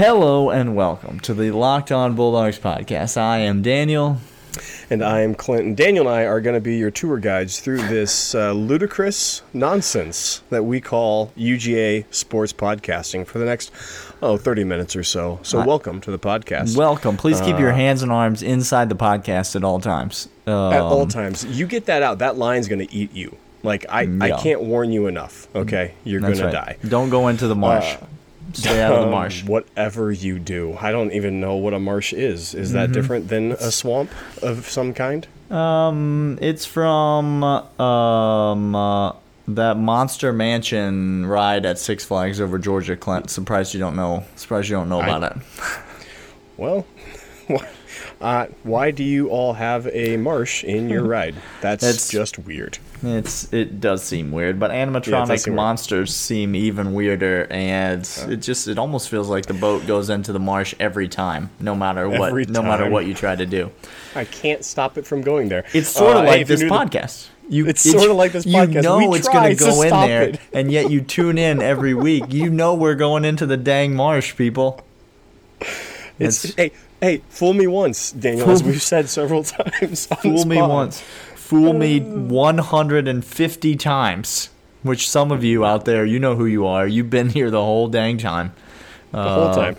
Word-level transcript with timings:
Hello 0.00 0.48
and 0.48 0.74
welcome 0.74 1.20
to 1.20 1.34
the 1.34 1.50
Locked 1.50 1.92
On 1.92 2.14
Bulldogs 2.14 2.58
podcast. 2.58 3.18
I 3.18 3.40
am 3.40 3.60
Daniel. 3.60 4.16
And 4.88 5.04
I 5.04 5.20
am 5.20 5.34
Clinton. 5.34 5.74
Daniel 5.74 6.08
and 6.08 6.16
I 6.16 6.22
are 6.24 6.40
going 6.40 6.54
to 6.54 6.60
be 6.60 6.78
your 6.78 6.90
tour 6.90 7.18
guides 7.18 7.60
through 7.60 7.86
this 7.86 8.34
uh, 8.34 8.52
ludicrous 8.52 9.42
nonsense 9.52 10.40
that 10.48 10.62
we 10.62 10.80
call 10.80 11.32
UGA 11.36 12.06
sports 12.14 12.50
podcasting 12.54 13.26
for 13.26 13.38
the 13.38 13.44
next, 13.44 13.72
oh, 14.22 14.38
30 14.38 14.64
minutes 14.64 14.96
or 14.96 15.04
so. 15.04 15.38
So, 15.42 15.62
welcome 15.66 16.00
to 16.00 16.10
the 16.10 16.18
podcast. 16.18 16.78
Welcome. 16.78 17.18
Please 17.18 17.38
keep 17.42 17.58
your 17.58 17.72
hands 17.72 18.02
and 18.02 18.10
arms 18.10 18.42
inside 18.42 18.88
the 18.88 18.96
podcast 18.96 19.54
at 19.54 19.64
all 19.64 19.80
times. 19.80 20.30
Um, 20.46 20.72
At 20.72 20.80
all 20.80 21.06
times. 21.08 21.44
You 21.44 21.66
get 21.66 21.84
that 21.84 22.02
out, 22.02 22.20
that 22.20 22.38
line's 22.38 22.68
going 22.68 22.88
to 22.88 22.90
eat 22.90 23.12
you. 23.12 23.36
Like, 23.62 23.84
I, 23.90 24.08
I 24.18 24.28
Yeah. 24.28 24.38
can't 24.38 24.62
warn 24.62 24.92
you 24.92 25.08
enough, 25.08 25.54
okay? 25.54 25.92
You're 26.04 26.20
going 26.20 26.32
that's 26.32 26.40
to 26.40 26.46
right. 26.58 26.80
die. 26.80 26.88
Don't 26.88 27.10
go 27.10 27.28
into 27.28 27.46
the 27.46 27.54
marsh. 27.54 27.96
Stay 28.52 28.80
out 28.82 28.92
of 28.92 28.98
the 29.00 29.04
Um, 29.06 29.10
marsh. 29.10 29.44
whatever 29.44 30.10
you 30.12 30.38
do. 30.38 30.76
I 30.80 30.90
don't 30.92 31.12
even 31.12 31.40
know 31.40 31.54
what 31.56 31.74
a 31.74 31.78
marsh 31.78 32.12
is. 32.12 32.54
Is 32.54 32.72
that 32.72 32.84
Mm-hmm. 32.84 32.92
different 32.92 33.28
than 33.28 33.52
a 33.52 33.70
swamp 33.70 34.10
of 34.42 34.68
some 34.68 34.92
kind? 34.94 35.26
Um, 35.50 36.38
it's 36.40 36.64
from 36.64 37.42
um 37.44 38.74
uh, 38.74 39.12
that 39.48 39.76
Monster 39.76 40.32
Mansion 40.32 41.26
ride 41.26 41.66
at 41.66 41.78
Six 41.78 42.04
Flags 42.04 42.40
over 42.40 42.58
Georgia. 42.58 42.96
Clint, 42.96 43.30
surprised 43.30 43.74
you 43.74 43.80
don't 43.80 43.96
know. 43.96 44.24
Surprised 44.36 44.68
you 44.68 44.76
don't 44.76 44.88
know 44.88 45.00
about 45.00 45.22
it. 45.24 45.36
Well, 46.56 46.84
uh, 48.20 48.46
why 48.64 48.90
do 48.90 49.02
you 49.02 49.28
all 49.30 49.54
have 49.54 49.86
a 49.86 50.18
marsh 50.18 50.62
in 50.62 50.90
your 50.90 51.04
ride? 51.16 51.34
That's, 51.62 51.80
That's- 51.82 52.10
just 52.10 52.38
weird. 52.38 52.76
It's 53.02 53.50
it 53.52 53.80
does 53.80 54.02
seem 54.02 54.30
weird, 54.30 54.60
but 54.60 54.70
animatronic 54.70 55.28
does 55.28 55.42
seem 55.44 55.52
weird. 55.52 55.56
monsters 55.56 56.14
seem 56.14 56.54
even 56.54 56.92
weirder, 56.92 57.46
and 57.50 58.08
it 58.28 58.36
just 58.36 58.68
it 58.68 58.78
almost 58.78 59.08
feels 59.08 59.28
like 59.28 59.46
the 59.46 59.54
boat 59.54 59.86
goes 59.86 60.10
into 60.10 60.32
the 60.32 60.38
marsh 60.38 60.74
every 60.78 61.08
time, 61.08 61.50
no 61.60 61.74
matter 61.74 62.08
what, 62.08 62.32
no 62.50 62.62
matter 62.62 62.90
what 62.90 63.06
you 63.06 63.14
try 63.14 63.34
to 63.34 63.46
do. 63.46 63.70
I 64.14 64.24
can't 64.26 64.64
stop 64.64 64.98
it 64.98 65.06
from 65.06 65.22
going 65.22 65.48
there. 65.48 65.64
It's 65.72 65.88
sort 65.88 66.16
of 66.16 66.24
Uh, 66.24 66.26
like 66.28 66.46
this 66.46 66.60
knew 66.60 66.68
the- 66.68 66.74
podcast. 66.74 67.28
You, 67.48 67.66
It's 67.66 67.80
sorta 67.82 68.12
like 68.12 68.30
this 68.30 68.44
podcast. 68.46 68.74
You 68.74 68.82
know 68.82 68.98
We 69.08 69.18
it's 69.18 69.28
going 69.28 69.56
to 69.56 69.64
go 69.64 69.82
in 69.82 69.90
there, 69.90 70.22
it. 70.22 70.40
and 70.52 70.70
yet 70.70 70.88
you 70.88 71.00
tune 71.00 71.36
in 71.36 71.60
every 71.60 71.94
week. 71.94 72.24
You 72.32 72.48
know 72.48 72.74
we're 72.74 72.94
going 72.94 73.24
into 73.24 73.44
the 73.44 73.56
dang 73.56 73.96
marsh, 73.96 74.36
people. 74.36 74.80
It's, 76.18 76.44
It's- 76.44 76.54
hey, 76.54 76.72
hey, 77.00 77.22
fool 77.28 77.54
me 77.54 77.66
once, 77.66 78.12
Daniel, 78.12 78.50
as 78.50 78.62
we've 78.62 78.82
said 78.82 79.08
several 79.08 79.42
times. 79.58 80.06
Fool 80.06 80.44
me 80.44 80.60
once, 80.62 81.02
fool 81.50 81.72
me 81.72 81.98
150 82.00 83.76
times. 83.76 84.50
Which 84.82 85.10
some 85.10 85.30
of 85.32 85.42
you 85.44 85.64
out 85.66 85.84
there, 85.84 86.06
you 86.06 86.18
know 86.18 86.36
who 86.36 86.46
you 86.46 86.64
are. 86.66 86.86
You've 86.86 87.10
been 87.10 87.28
here 87.28 87.50
the 87.50 87.62
whole 87.62 87.88
dang 87.88 88.16
time. 88.18 88.52
the 89.12 89.22
whole 89.22 89.48
Uh, 89.48 89.54
time. 89.56 89.76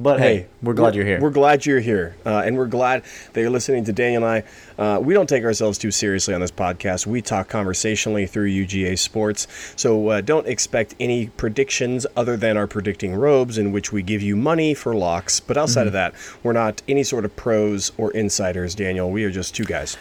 But 0.00 0.20
hey, 0.20 0.46
we're 0.62 0.74
glad 0.74 0.94
you're 0.94 1.04
here. 1.04 1.20
We're 1.20 1.30
glad 1.30 1.66
you're 1.66 1.80
here, 1.80 2.14
uh, 2.24 2.42
and 2.46 2.56
we're 2.56 2.66
glad 2.68 3.02
that 3.32 3.40
you're 3.40 3.50
listening 3.50 3.84
to 3.86 3.92
Daniel 3.92 4.24
and 4.24 4.44
I. 4.78 4.82
Uh, 4.96 5.00
we 5.00 5.12
don't 5.12 5.28
take 5.28 5.42
ourselves 5.42 5.76
too 5.76 5.90
seriously 5.90 6.34
on 6.34 6.40
this 6.40 6.52
podcast. 6.52 7.04
We 7.04 7.20
talk 7.20 7.48
conversationally 7.48 8.26
through 8.28 8.48
UGA 8.48 8.96
sports, 8.96 9.48
so 9.74 10.08
uh, 10.08 10.20
don't 10.20 10.46
expect 10.46 10.94
any 11.00 11.26
predictions 11.30 12.06
other 12.16 12.36
than 12.36 12.56
our 12.56 12.68
predicting 12.68 13.14
robes, 13.16 13.58
in 13.58 13.72
which 13.72 13.92
we 13.92 14.02
give 14.04 14.22
you 14.22 14.36
money 14.36 14.72
for 14.72 14.94
locks. 14.94 15.40
But 15.40 15.56
outside 15.56 15.80
Mm-hmm. 15.80 15.86
of 15.88 15.92
that, 15.94 16.14
we're 16.44 16.52
not 16.52 16.80
any 16.86 17.02
sort 17.02 17.24
of 17.24 17.34
pros 17.34 17.90
or 17.98 18.12
insiders. 18.12 18.76
Daniel, 18.76 19.10
we 19.10 19.24
are 19.24 19.30
just 19.32 19.54
two 19.56 19.64
guys. 19.64 19.96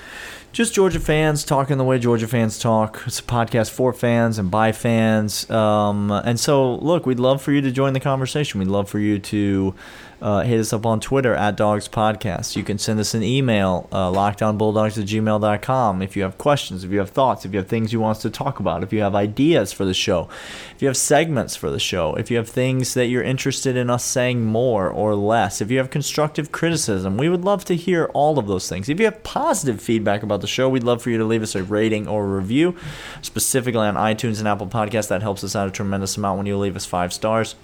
just 0.51 0.73
Georgia 0.73 0.99
fans 0.99 1.43
talking 1.43 1.77
the 1.77 1.83
way 1.83 1.97
Georgia 1.99 2.27
fans 2.27 2.57
talk. 2.59 3.01
It's 3.07 3.19
a 3.19 3.23
podcast 3.23 3.69
for 3.71 3.93
fans 3.93 4.37
and 4.39 4.49
by 4.51 4.71
fans. 4.71 5.49
Um, 5.51 6.11
and 6.11 6.39
so, 6.39 6.75
look, 6.75 7.05
we'd 7.05 7.19
love 7.19 7.41
for 7.41 7.51
you 7.51 7.61
to 7.61 7.71
join 7.71 7.93
the 7.93 7.99
conversation. 7.99 8.59
We'd 8.59 8.67
love 8.69 8.89
for 8.89 8.99
you 8.99 9.19
to 9.19 9.75
uh, 10.21 10.41
hit 10.41 10.59
us 10.59 10.73
up 10.73 10.85
on 10.85 10.99
Twitter 10.99 11.33
at 11.35 11.55
Dogs 11.55 11.87
Podcast. 11.87 12.55
You 12.55 12.63
can 12.63 12.77
send 12.77 12.99
us 12.99 13.13
an 13.13 13.23
email, 13.23 13.87
uh, 13.91 14.11
lockedonbulldogs 14.11 14.97
at 14.97 15.07
gmail.com. 15.07 16.01
If 16.01 16.15
you 16.15 16.23
have 16.23 16.37
questions, 16.37 16.83
if 16.83 16.91
you 16.91 16.99
have 16.99 17.11
thoughts, 17.11 17.45
if 17.45 17.53
you 17.53 17.59
have 17.59 17.67
things 17.67 17.93
you 17.93 17.99
want 17.99 18.17
us 18.17 18.21
to 18.23 18.29
talk 18.29 18.59
about, 18.59 18.83
if 18.83 18.91
you 18.91 19.01
have 19.01 19.15
ideas 19.15 19.71
for 19.71 19.85
the 19.85 19.93
show, 19.93 20.27
if 20.75 20.81
you 20.81 20.87
have 20.87 20.97
segments 20.97 21.55
for 21.55 21.69
the 21.69 21.79
show, 21.79 22.15
if 22.15 22.31
you 22.31 22.37
have 22.37 22.49
things 22.49 22.93
that 22.95 23.07
you're 23.07 23.23
interested 23.23 23.75
in 23.75 23.89
us 23.89 24.03
saying 24.03 24.43
more 24.43 24.89
or 24.89 25.15
less, 25.15 25.61
if 25.61 25.69
you 25.69 25.77
have 25.77 25.89
constructive 25.89 26.51
criticism, 26.51 27.17
we 27.17 27.29
would 27.29 27.45
love 27.45 27.63
to 27.65 27.75
hear 27.75 28.05
all 28.13 28.39
of 28.39 28.47
those 28.47 28.67
things. 28.67 28.89
If 28.89 28.99
you 28.99 29.05
have 29.05 29.23
positive 29.23 29.81
feedback 29.81 30.23
about 30.23 30.41
the 30.41 30.47
show, 30.47 30.67
we'd 30.67 30.83
love 30.83 31.01
for 31.01 31.11
you 31.11 31.17
to 31.17 31.25
leave 31.25 31.43
us 31.43 31.55
a 31.55 31.63
rating 31.63 32.07
or 32.07 32.25
a 32.25 32.37
review, 32.37 32.75
specifically 33.21 33.81
on 33.81 33.95
iTunes 33.95 34.39
and 34.39 34.47
Apple 34.47 34.67
Podcasts. 34.67 35.09
That 35.09 35.21
helps 35.21 35.43
us 35.43 35.55
out 35.55 35.67
a 35.67 35.71
tremendous 35.71 36.17
amount 36.17 36.37
when 36.37 36.47
you 36.47 36.57
leave 36.57 36.75
us 36.75 36.85
five 36.85 37.13
stars 37.13 37.55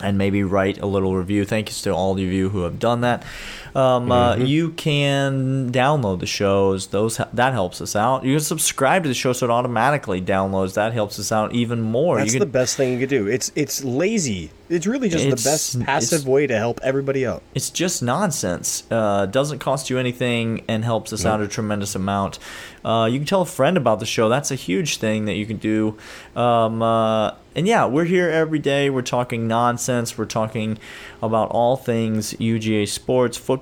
and 0.00 0.18
maybe 0.18 0.42
write 0.42 0.78
a 0.78 0.86
little 0.86 1.14
review. 1.14 1.44
Thank 1.44 1.68
you 1.68 1.74
to 1.82 1.90
all 1.90 2.12
of 2.12 2.18
you 2.20 2.48
who 2.50 2.62
have 2.62 2.78
done 2.78 3.00
that. 3.02 3.24
Um, 3.74 4.10
uh, 4.12 4.34
Mm-hmm. 4.34 4.44
you 4.46 4.70
can 4.70 5.70
download 5.72 6.20
the 6.20 6.26
shows; 6.26 6.88
those 6.88 7.20
that 7.32 7.52
helps 7.52 7.80
us 7.80 7.94
out. 7.96 8.24
You 8.24 8.34
can 8.34 8.40
subscribe 8.40 9.02
to 9.04 9.08
the 9.08 9.14
show 9.14 9.32
so 9.32 9.46
it 9.46 9.50
automatically 9.50 10.20
downloads. 10.20 10.74
That 10.74 10.92
helps 10.92 11.18
us 11.18 11.32
out 11.32 11.54
even 11.54 11.80
more. 11.80 12.18
That's 12.18 12.34
you 12.34 12.40
the 12.40 12.46
best 12.46 12.76
thing 12.76 12.92
you 12.92 12.98
could 12.98 13.08
do. 13.08 13.26
It's 13.26 13.50
it's 13.54 13.82
lazy. 13.84 14.50
It's 14.68 14.86
really 14.86 15.08
just 15.08 15.24
It's- 15.24 15.42
the 15.42 15.48
best 15.48 15.80
passive 15.80 16.28
way 16.28 16.46
to 16.46 16.56
help 16.58 16.78
everybody 16.82 17.26
out. 17.26 17.42
It's 17.54 17.70
just 17.70 18.02
nonsense. 18.02 18.82
Uh, 18.90 19.24
doesn't 19.24 19.60
cost 19.60 19.88
you 19.88 19.98
anything 19.98 20.62
and 20.68 20.84
helps 20.84 21.10
us 21.12 21.24
out 21.24 21.40
a 21.40 21.48
tremendous 21.48 21.94
amount. 21.94 22.38
Uh, 22.84 23.08
you 23.10 23.18
can 23.18 23.26
tell 23.26 23.40
a 23.42 23.46
friend 23.46 23.76
about 23.78 23.98
the 23.98 24.04
show. 24.06 24.28
That's 24.28 24.50
a 24.50 24.54
huge 24.54 24.98
thing 24.98 25.24
that 25.24 25.34
you 25.34 25.46
can 25.46 25.56
do. 25.56 25.96
Um, 26.36 26.82
uh, 26.82 27.32
and 27.56 27.66
yeah, 27.66 27.86
we're 27.86 28.04
here 28.04 28.28
every 28.28 28.58
day. 28.58 28.90
We're 28.90 29.00
talking 29.02 29.48
nonsense. 29.48 30.18
We're 30.18 30.26
talking 30.26 30.78
about 31.22 31.48
all 31.50 31.76
things 31.76 32.34
UGA 32.34 32.86
sports, 32.88 33.36
football, 33.38 33.57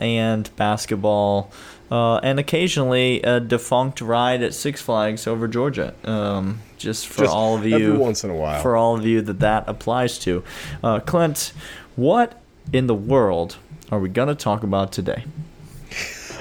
and 0.00 0.54
basketball. 0.56 1.50
Uh, 1.90 2.18
and 2.18 2.38
occasionally 2.38 3.20
a 3.22 3.40
defunct 3.40 4.00
ride 4.00 4.42
at 4.44 4.54
Six 4.54 4.80
Flags 4.80 5.26
over 5.26 5.48
Georgia. 5.48 5.92
Um, 6.04 6.60
just 6.78 7.08
for 7.08 7.24
Just 7.24 7.34
all 7.34 7.56
of 7.56 7.66
you, 7.66 7.74
every 7.74 7.98
once 7.98 8.22
in 8.22 8.30
a 8.30 8.34
while. 8.34 8.62
for 8.62 8.76
all 8.76 8.96
of 8.96 9.04
you 9.04 9.20
that 9.22 9.40
that 9.40 9.64
applies 9.66 10.16
to. 10.20 10.44
Uh, 10.84 11.00
Clint, 11.00 11.52
what 11.96 12.40
in 12.72 12.86
the 12.86 12.94
world 12.94 13.56
are 13.90 13.98
we 13.98 14.08
going 14.08 14.28
to 14.28 14.36
talk 14.36 14.62
about 14.62 14.92
today? 14.92 15.24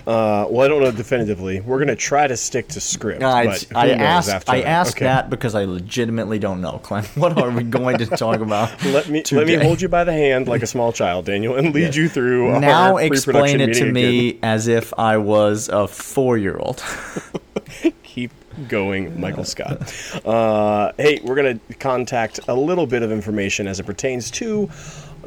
Uh, 0.09 0.47
well, 0.49 0.65
I 0.65 0.67
don't 0.67 0.81
know 0.81 0.89
definitively. 0.91 1.59
We're 1.59 1.77
gonna 1.77 1.95
try 1.95 2.25
to 2.25 2.35
stick 2.35 2.67
to 2.69 2.81
script. 2.81 3.21
I, 3.21 3.45
but 3.45 3.67
I 3.75 3.89
asked, 3.91 4.49
I 4.49 4.57
that. 4.61 4.67
asked 4.67 4.95
Okay. 4.97 5.05
that 5.05 5.29
because 5.29 5.53
I 5.53 5.65
legitimately 5.65 6.39
don't 6.39 6.61
know, 6.61 6.79
Clint. 6.79 7.05
What 7.15 7.37
are 7.39 7.51
we 7.51 7.61
going 7.63 7.99
to 7.99 8.07
talk 8.07 8.39
about? 8.39 8.71
Let 8.85 9.07
me 9.07 9.23
let 9.31 9.45
me 9.45 9.53
hold 9.55 9.81
you 9.81 9.87
by 9.87 10.03
the 10.05 10.13
hand 10.13 10.47
like 10.47 10.63
a 10.63 10.67
small 10.67 10.91
child, 10.91 11.25
Daniel, 11.25 11.55
and 11.55 11.75
lead 11.75 11.93
you 11.95 12.09
through. 12.09 12.59
Now 12.59 12.97
explain 12.97 13.61
it 13.61 13.75
to 13.75 13.91
me 13.91 14.39
as 14.41 14.67
if 14.67 14.93
I 14.97 15.17
was 15.17 15.69
a 15.69 15.87
four-year-old. 15.87 16.83
Keep 18.03 18.31
going, 18.67 19.19
Michael 19.21 19.43
Scott. 19.43 19.93
Uh, 20.25 20.91
hey, 20.97 21.21
we're 21.23 21.35
gonna 21.35 21.59
contact 21.79 22.39
a 22.47 22.55
little 22.55 22.87
bit 22.87 23.03
of 23.03 23.11
information 23.11 23.67
as 23.67 23.79
it 23.79 23.85
pertains 23.85 24.31
to 24.31 24.69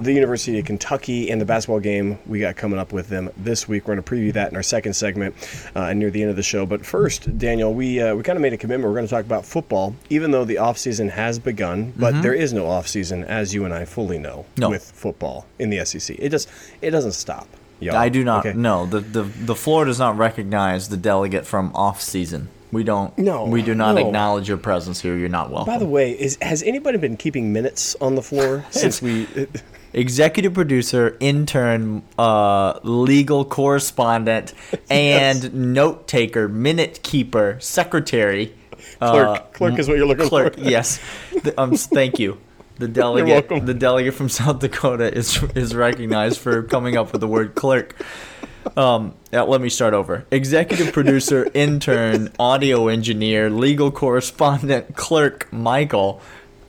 the 0.01 0.13
University 0.13 0.59
of 0.59 0.65
Kentucky 0.65 1.31
and 1.31 1.41
the 1.41 1.45
basketball 1.45 1.81
game 1.81 2.19
we 2.27 2.41
got 2.41 2.57
coming 2.57 2.79
up 2.79 2.93
with 2.93 3.09
them 3.09 3.31
this 3.37 3.69
week. 3.69 3.87
We're 3.87 3.95
going 3.95 4.05
to 4.05 4.11
preview 4.15 4.33
that 4.35 4.51
in 4.51 4.57
our 4.57 4.63
second 4.63 4.95
segment 4.95 5.35
uh, 5.75 5.93
near 5.93 6.11
the 6.11 6.21
end 6.23 6.31
of 6.31 6.37
the 6.37 6.43
show. 6.43 6.67
But 6.67 6.85
first, 6.85 7.39
Daniel, 7.39 7.73
we 7.75 8.01
uh, 8.01 8.15
we 8.15 8.23
kind 8.23 8.37
of 8.37 8.43
made 8.43 8.53
a 8.53 8.57
commitment. 8.57 8.89
We're 8.91 8.97
going 8.99 9.07
to 9.07 9.11
talk 9.15 9.25
about 9.25 9.45
football, 9.45 9.95
even 10.11 10.31
though 10.31 10.45
the 10.45 10.59
off 10.59 10.79
season 10.79 11.09
has 11.11 11.39
begun. 11.39 11.93
But 11.97 12.23
there 12.23 12.35
is 12.35 12.53
no 12.53 12.67
off 12.67 12.89
season, 12.89 13.25
as 13.25 13.55
you 13.55 13.65
and 13.65 13.73
I 13.75 13.85
fully 13.85 14.19
know, 14.19 14.33
Mm-hmm. 14.53 14.61
No. 14.61 14.71
with 14.71 14.91
football 14.91 15.47
in 15.59 15.71
the 15.71 15.85
SEC. 15.85 16.17
It 16.19 16.31
just 16.31 16.49
it 16.81 16.91
doesn't 16.91 17.13
stop. 17.13 17.47
Y'all. 17.81 17.97
I 17.97 18.09
do 18.09 18.23
not. 18.25 18.47
Okay? 18.47 18.57
No, 18.57 18.87
the, 18.87 19.01
the 19.01 19.23
the 19.23 19.55
floor 19.55 19.85
does 19.85 19.99
not 19.99 20.17
recognize 20.17 20.89
the 20.89 20.97
delegate 20.97 21.45
from 21.47 21.73
off-season. 21.75 22.49
We 22.71 22.85
don't. 22.85 23.17
No, 23.19 23.45
we 23.45 23.61
do 23.61 23.75
not 23.75 23.97
no. 23.97 24.07
acknowledge 24.07 24.49
your 24.49 24.57
presence 24.57 25.01
here. 25.01 25.17
You're 25.17 25.29
not 25.29 25.51
welcome. 25.51 25.73
By 25.75 25.79
the 25.79 25.87
way, 25.87 26.13
is 26.13 26.39
has 26.41 26.63
anybody 26.63 26.97
been 26.99 27.17
keeping 27.17 27.53
minutes 27.53 27.95
on 28.01 28.15
the 28.15 28.23
floor 28.23 28.65
since 28.71 29.03
we? 29.03 29.27
executive 29.93 30.55
producer, 30.55 31.17
intern, 31.21 32.03
uh, 32.19 32.79
legal 32.83 33.45
correspondent, 33.45 34.55
and 34.91 35.53
note 35.75 36.09
taker, 36.09 36.49
minute 36.49 37.01
keeper, 37.03 37.57
secretary. 37.61 38.55
Clerk, 38.99 39.29
uh, 39.39 39.41
clerk 39.53 39.79
is 39.79 39.89
what 39.89 39.97
you're 39.97 40.07
looking 40.07 40.29
clerk, 40.29 40.55
for. 40.55 40.61
yes. 40.61 41.01
The- 41.43 41.61
um, 41.61 41.75
thank 41.77 42.19
you. 42.19 42.39
The 42.79 42.89
delegate, 42.89 43.49
welcome. 43.51 43.67
the 43.67 43.75
delegate 43.75 44.15
from 44.15 44.29
South 44.41 44.59
Dakota 44.59 45.13
is 45.17 45.41
is 45.55 45.75
recognized 45.75 46.39
for 46.41 46.63
coming 46.63 46.97
up 46.97 47.13
with 47.13 47.21
the 47.21 47.29
word 47.29 47.55
clerk. 47.55 47.95
Um, 48.77 49.15
yeah, 49.33 49.43
let 49.43 49.61
me 49.61 49.69
start 49.69 49.93
over. 49.93 50.25
Executive 50.31 50.93
producer, 50.93 51.49
intern, 51.53 52.33
audio 52.39 52.89
engineer, 52.89 53.51
legal 53.51 53.91
correspondent, 53.91 54.97
clerk, 54.97 55.53
Michael. 55.53 56.21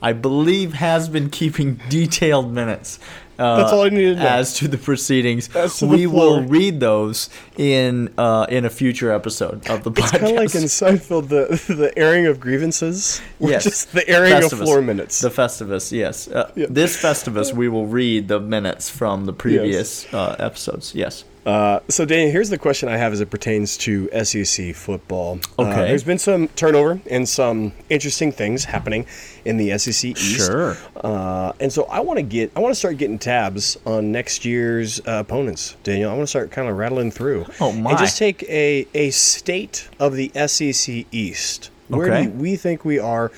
I 0.04 0.12
believe, 0.12 0.74
has 0.74 1.08
been 1.08 1.28
keeping 1.30 1.80
detailed 1.88 2.52
minutes. 2.52 2.98
Uh, 3.36 3.56
That's 3.56 3.72
all 3.72 3.82
I 3.82 3.88
needed 3.88 4.14
to 4.18 4.22
know. 4.22 4.28
As 4.28 4.54
to 4.58 4.68
the 4.68 4.78
proceedings, 4.78 5.48
to 5.48 5.52
the 5.68 5.86
we 5.88 6.06
will 6.06 6.42
read 6.42 6.78
those 6.78 7.28
in 7.58 8.14
uh, 8.16 8.46
in 8.48 8.64
a 8.64 8.70
future 8.70 9.10
episode 9.10 9.68
of 9.68 9.82
the 9.82 9.90
It's 9.90 10.00
podcast. 10.02 10.10
kind 10.20 10.24
of 10.24 10.36
like 10.42 10.54
in 10.54 10.68
Seinfeld, 10.70 11.28
the 11.34 11.42
the 11.74 11.90
airing 11.98 12.26
of 12.26 12.38
grievances. 12.38 13.20
Yes. 13.40 13.64
just 13.64 13.92
the 13.92 14.08
airing 14.08 14.32
of 14.34 14.42
Festivus. 14.44 14.62
floor 14.62 14.80
minutes. 14.82 15.18
The 15.20 15.30
Festivus, 15.30 15.90
yes. 15.90 16.28
Uh, 16.28 16.48
Yeah. 16.54 16.66
This 16.70 16.96
Festivus, 16.96 17.52
we 17.52 17.68
will 17.68 17.86
read 17.88 18.28
the 18.28 18.38
minutes 18.38 18.88
from 18.88 19.24
the 19.26 19.32
previous 19.32 20.06
uh, 20.14 20.36
episodes. 20.38 20.94
Yes. 20.94 21.24
Uh, 21.46 21.80
so, 21.88 22.04
Daniel, 22.06 22.30
here's 22.30 22.48
the 22.48 22.56
question 22.56 22.88
I 22.88 22.96
have 22.96 23.12
as 23.12 23.20
it 23.20 23.28
pertains 23.30 23.76
to 23.78 24.08
SEC 24.24 24.74
football. 24.74 25.38
Uh, 25.58 25.62
Okay. 25.64 25.88
there's 25.88 26.04
been 26.04 26.18
some 26.18 26.48
turnover 26.48 27.00
and 27.10 27.28
some 27.28 27.72
interesting 27.90 28.32
things 28.32 28.64
happening 28.64 29.04
in 29.44 29.58
the 29.58 29.76
SEC 29.78 30.10
East. 30.12 30.20
Sure. 30.46 30.76
Uh, 30.96 31.52
and 31.60 31.70
so 31.70 31.84
I 31.84 32.00
want 32.00 32.18
to 32.18 32.22
get, 32.22 32.50
I 32.56 32.60
want 32.60 32.72
to 32.72 32.78
start 32.78 32.96
getting 32.96 33.18
tabs 33.18 33.76
on 33.84 34.10
next 34.10 34.44
year's 34.46 35.00
uh, 35.00 35.18
opponents, 35.20 35.76
Daniel. 35.82 36.10
I 36.10 36.14
want 36.14 36.22
to 36.22 36.28
start 36.30 36.50
kind 36.50 36.68
of 36.68 36.76
rattling 36.78 37.10
through. 37.10 37.44
Oh, 37.60 37.72
my. 37.72 37.90
And 37.90 37.98
just 37.98 38.16
take 38.18 38.42
a 38.44 38.86
a 38.94 39.10
state 39.10 39.88
of 40.00 40.14
the 40.14 40.30
SEC 40.46 41.04
East. 41.12 41.70
Where 41.88 42.06
Okay. 42.10 42.24
do 42.24 42.30
we 42.30 42.56
think 42.56 42.86
we 42.86 42.98
are 42.98 43.30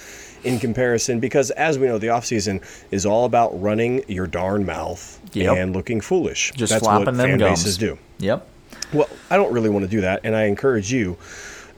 in 0.45 0.61
comparison? 0.61 1.19
Because 1.19 1.51
as 1.53 1.77
we 1.81 1.89
know, 1.89 1.99
the 1.99 2.07
offseason 2.07 2.63
is 2.93 3.05
all 3.05 3.25
about 3.25 3.61
running 3.61 4.05
your 4.07 4.29
darn 4.29 4.65
mouth 4.65 5.21
Yep. 5.45 5.57
and 5.57 5.75
looking 5.75 6.01
foolish. 6.01 6.53
Just 6.57 6.73
That's 6.73 6.83
flapping 6.83 7.07
what 7.07 7.15
them 7.17 7.31
fan 7.31 7.39
gums. 7.39 7.61
bases 7.63 7.79
do. 7.79 7.99
Yep. 8.19 8.49
Well, 8.93 9.09
I 9.31 9.37
don't 9.37 9.53
really 9.53 9.71
want 9.71 9.85
to 9.85 9.91
do 9.91 10.01
that, 10.03 10.21
and 10.25 10.35
I 10.37 10.45
encourage 10.45 10.93
you, 10.93 11.17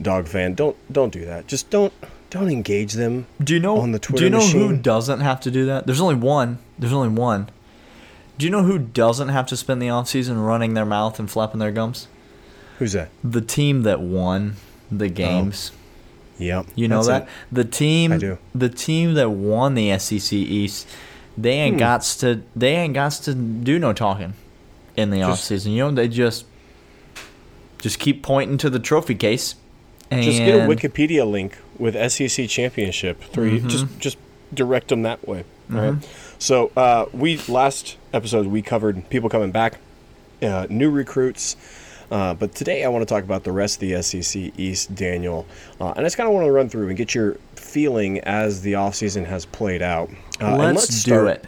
dog 0.00 0.26
fan, 0.28 0.54
don't 0.54 0.76
don't 0.92 1.12
do 1.12 1.24
that. 1.24 1.46
Just 1.46 1.70
don't 1.70 1.92
don't 2.30 2.50
engage 2.50 2.92
them. 2.94 3.26
Do 3.42 3.54
you 3.54 3.60
know 3.60 3.78
on 3.78 3.92
the 3.92 3.98
Do 3.98 4.22
you 4.22 4.30
know 4.30 4.40
who 4.46 4.76
doesn't 4.76 5.20
have 5.20 5.40
to 5.42 5.50
do 5.50 5.66
that? 5.66 5.86
There's 5.86 6.00
only 6.00 6.16
one. 6.16 6.58
There's 6.78 6.92
only 6.92 7.08
one. 7.08 7.48
Do 8.36 8.46
you 8.46 8.50
know 8.52 8.62
who 8.62 8.78
doesn't 8.78 9.30
have 9.30 9.46
to 9.48 9.56
spend 9.56 9.82
the 9.82 9.88
offseason 9.88 10.44
running 10.46 10.74
their 10.74 10.86
mouth 10.86 11.18
and 11.18 11.28
flapping 11.28 11.58
their 11.58 11.72
gums? 11.72 12.06
Who's 12.78 12.92
that? 12.92 13.08
The 13.24 13.40
team 13.40 13.82
that 13.82 14.00
won 14.00 14.54
the 14.92 15.06
oh. 15.06 15.08
games. 15.08 15.72
Yep. 16.38 16.66
You 16.76 16.86
know 16.86 17.00
Oh, 17.00 17.04
that 17.04 17.22
it. 17.22 17.28
the 17.50 17.64
team, 17.64 18.12
I 18.12 18.18
do. 18.18 18.38
the 18.54 18.68
team 18.68 19.14
that 19.14 19.30
won 19.30 19.74
the 19.74 19.98
SEC 19.98 20.32
East, 20.34 20.86
they 21.40 21.52
ain't 21.52 21.74
Hmm. 21.74 21.78
got 21.80 22.02
to, 22.20 22.42
they 22.56 22.74
ain't 22.74 22.94
got 22.94 23.12
to 23.12 23.34
do 23.34 23.78
no 23.78 23.92
talking 23.92 24.34
in 24.96 25.10
the 25.10 25.18
Just- 25.18 25.50
offseason. 25.50 25.72
You 25.72 25.78
know, 25.84 25.90
they 25.92 26.08
just, 26.08 26.44
just 27.80 27.98
keep 27.98 28.22
pointing 28.22 28.58
to 28.58 28.70
the 28.70 28.78
trophy 28.78 29.14
case. 29.14 29.54
And 30.10 30.22
Just 30.22 30.38
get 30.38 30.54
a 30.54 30.66
Wikipedia 30.66 31.30
link 31.30 31.58
with 31.78 31.94
SEC 31.94 32.48
championship. 32.48 33.22
3 33.32 33.58
Mm-hmm. 33.58 33.68
Just 33.68 33.86
just 34.00 34.16
direct 34.54 34.88
them 34.88 35.02
that 35.02 35.28
way. 35.28 35.44
right. 35.68 35.96
So 36.38 36.70
uh, 36.78 37.04
we 37.12 37.36
last 37.46 37.98
episode 38.14 38.46
we 38.46 38.62
covered 38.62 39.10
people 39.10 39.28
coming 39.28 39.50
back, 39.52 39.78
uh, 40.42 40.66
new 40.70 40.90
recruits. 40.90 41.56
Uh, 42.10 42.34
but 42.34 42.54
today 42.54 42.84
I 42.84 42.88
want 42.88 43.02
to 43.02 43.14
talk 43.14 43.24
about 43.24 43.44
the 43.44 43.52
rest 43.52 43.82
of 43.82 43.88
the 43.88 44.02
SEC 44.02 44.52
East, 44.58 44.94
Daniel. 44.94 45.46
Uh, 45.80 45.90
and 45.90 46.00
I 46.00 46.02
just 46.04 46.16
kind 46.16 46.26
of 46.28 46.34
want 46.34 46.46
to 46.46 46.52
run 46.52 46.68
through 46.68 46.88
and 46.88 46.96
get 46.96 47.14
your 47.14 47.34
feeling 47.54 48.20
as 48.20 48.62
the 48.62 48.72
offseason 48.74 49.26
has 49.26 49.44
played 49.44 49.82
out. 49.82 50.10
Uh, 50.40 50.56
let's, 50.56 50.86
do 50.86 50.92
start- 50.94 51.28
it. 51.28 51.44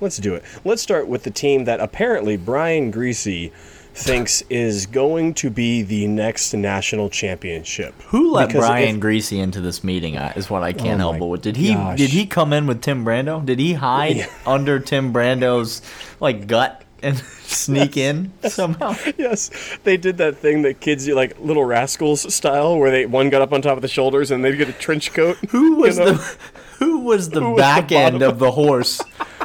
Let's 0.00 0.18
do 0.18 0.34
it. 0.36 0.44
Let's 0.64 0.80
start 0.82 1.08
with 1.08 1.24
the 1.24 1.30
team 1.30 1.64
that 1.64 1.80
apparently 1.80 2.36
Brian 2.36 2.92
Griese 2.92 3.50
thinks 3.94 4.42
is 4.48 4.86
going 4.86 5.34
to 5.34 5.50
be 5.50 5.82
the 5.82 6.06
next 6.06 6.54
national 6.54 7.10
championship. 7.10 8.00
Who 8.02 8.30
let 8.30 8.46
Because 8.48 8.60
Brian 8.68 8.96
if- 8.96 9.02
Griese 9.02 9.36
into 9.36 9.60
this 9.60 9.82
meeting? 9.82 10.16
uh, 10.16 10.32
Is 10.36 10.48
what 10.48 10.62
I 10.62 10.72
can't 10.72 11.00
Oh 11.00 11.10
help 11.10 11.18
but 11.18 11.26
with. 11.26 11.42
Did 11.42 11.56
he 11.56 11.74
gosh. 11.74 11.98
did 11.98 12.10
he 12.10 12.24
come 12.26 12.52
in 12.52 12.68
with 12.68 12.80
Tim 12.80 13.04
Brando? 13.04 13.44
Did 13.44 13.58
he 13.58 13.72
hide 13.72 14.16
Yeah. 14.18 14.26
under 14.46 14.78
Tim 14.78 15.12
Brando's 15.12 15.82
like 16.20 16.46
gut 16.46 16.84
and 17.02 17.18
sneak 17.42 17.96
in 17.96 18.32
somehow? 18.48 18.94
Yes, 19.18 19.50
they 19.84 19.96
did 19.96 20.18
that 20.18 20.36
thing 20.36 20.62
that 20.62 20.80
kids 20.80 21.04
do, 21.04 21.14
like 21.14 21.38
Little 21.40 21.64
Rascals 21.64 22.32
style, 22.32 22.78
where 22.78 22.90
they 22.90 23.06
one 23.06 23.30
got 23.30 23.42
up 23.42 23.52
on 23.52 23.62
top 23.62 23.76
of 23.76 23.82
the 23.82 23.88
shoulders 23.88 24.30
and 24.30 24.44
they'd 24.44 24.56
get 24.56 24.68
a 24.68 24.72
trench 24.72 25.12
coat. 25.12 25.36
Who 25.50 25.76
was 25.76 25.98
you 25.98 26.04
know? 26.04 26.12
the 26.12 26.36
who 26.78 27.00
was 27.00 27.30
the 27.30 27.40
Who 27.40 27.50
was 27.50 27.56
the 27.56 27.62
back 27.62 27.92
end 27.92 28.22
of 28.22 28.38
the 28.38 28.52
horse? 28.52 29.02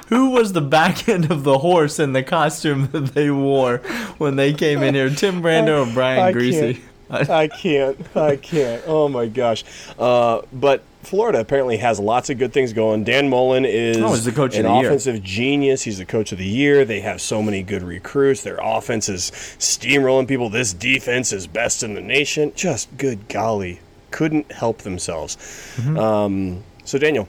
Who 0.10 0.30
was 0.30 0.54
the 0.54 0.62
back 0.62 1.10
end 1.10 1.32
of 1.32 1.44
the 1.44 1.58
horse 1.58 1.98
in 1.98 2.14
the 2.14 2.22
costume 2.22 2.90
that 2.92 3.16
they 3.16 3.32
wore 3.32 3.78
when 4.20 4.36
they 4.36 4.54
came 4.54 4.84
in 4.84 4.94
here? 4.94 5.10
Tim 5.10 5.42
Brando 5.42 5.88
or 5.88 5.94
Brian 5.94 6.20
I 6.20 6.32
Griese? 6.32 6.80
Can't, 7.10 7.30
I 7.30 7.48
can't. 7.48 8.16
I 8.16 8.36
can't. 8.36 8.84
Oh 8.86 9.08
my 9.08 9.26
gosh. 9.26 9.64
Uh, 9.98 10.42
but 10.54 10.84
Florida 11.04 11.40
apparently 11.40 11.78
has 11.78 12.00
lots 12.00 12.30
of 12.30 12.38
good 12.38 12.54
things 12.54 12.74
going. 12.74 13.04
Dan 13.04 13.30
Mullen 13.30 13.66
is 13.66 13.98
Oh, 13.98 14.16
the 14.16 14.32
coach 14.32 14.54
of 14.58 14.66
an 14.66 14.72
the 14.72 14.80
year. 14.80 14.88
offensive 14.88 15.22
genius. 15.24 15.82
He's 15.84 15.98
the 15.98 16.06
coach 16.06 16.32
of 16.32 16.38
the 16.38 16.46
year. 16.46 16.86
They 16.86 17.02
have 17.02 17.22
so 17.22 17.42
many 17.44 17.62
good 17.64 17.84
recruits. 17.84 18.42
Their 18.44 18.58
offense 18.62 19.10
is 19.10 19.32
steamrolling 19.60 20.28
people. 20.28 20.50
This 20.50 20.74
defense 20.74 21.32
is 21.34 21.46
best 21.48 21.84
in 21.84 21.94
the 21.94 22.02
nation. 22.02 22.52
Just 22.56 22.96
good 22.98 23.28
golly, 23.30 23.80
couldn't 24.12 24.52
help 24.52 24.80
themselves. 24.80 25.36
Mm-hmm. 25.78 25.98
Um, 26.00 26.64
so 26.86 26.98
Daniel, 26.98 27.28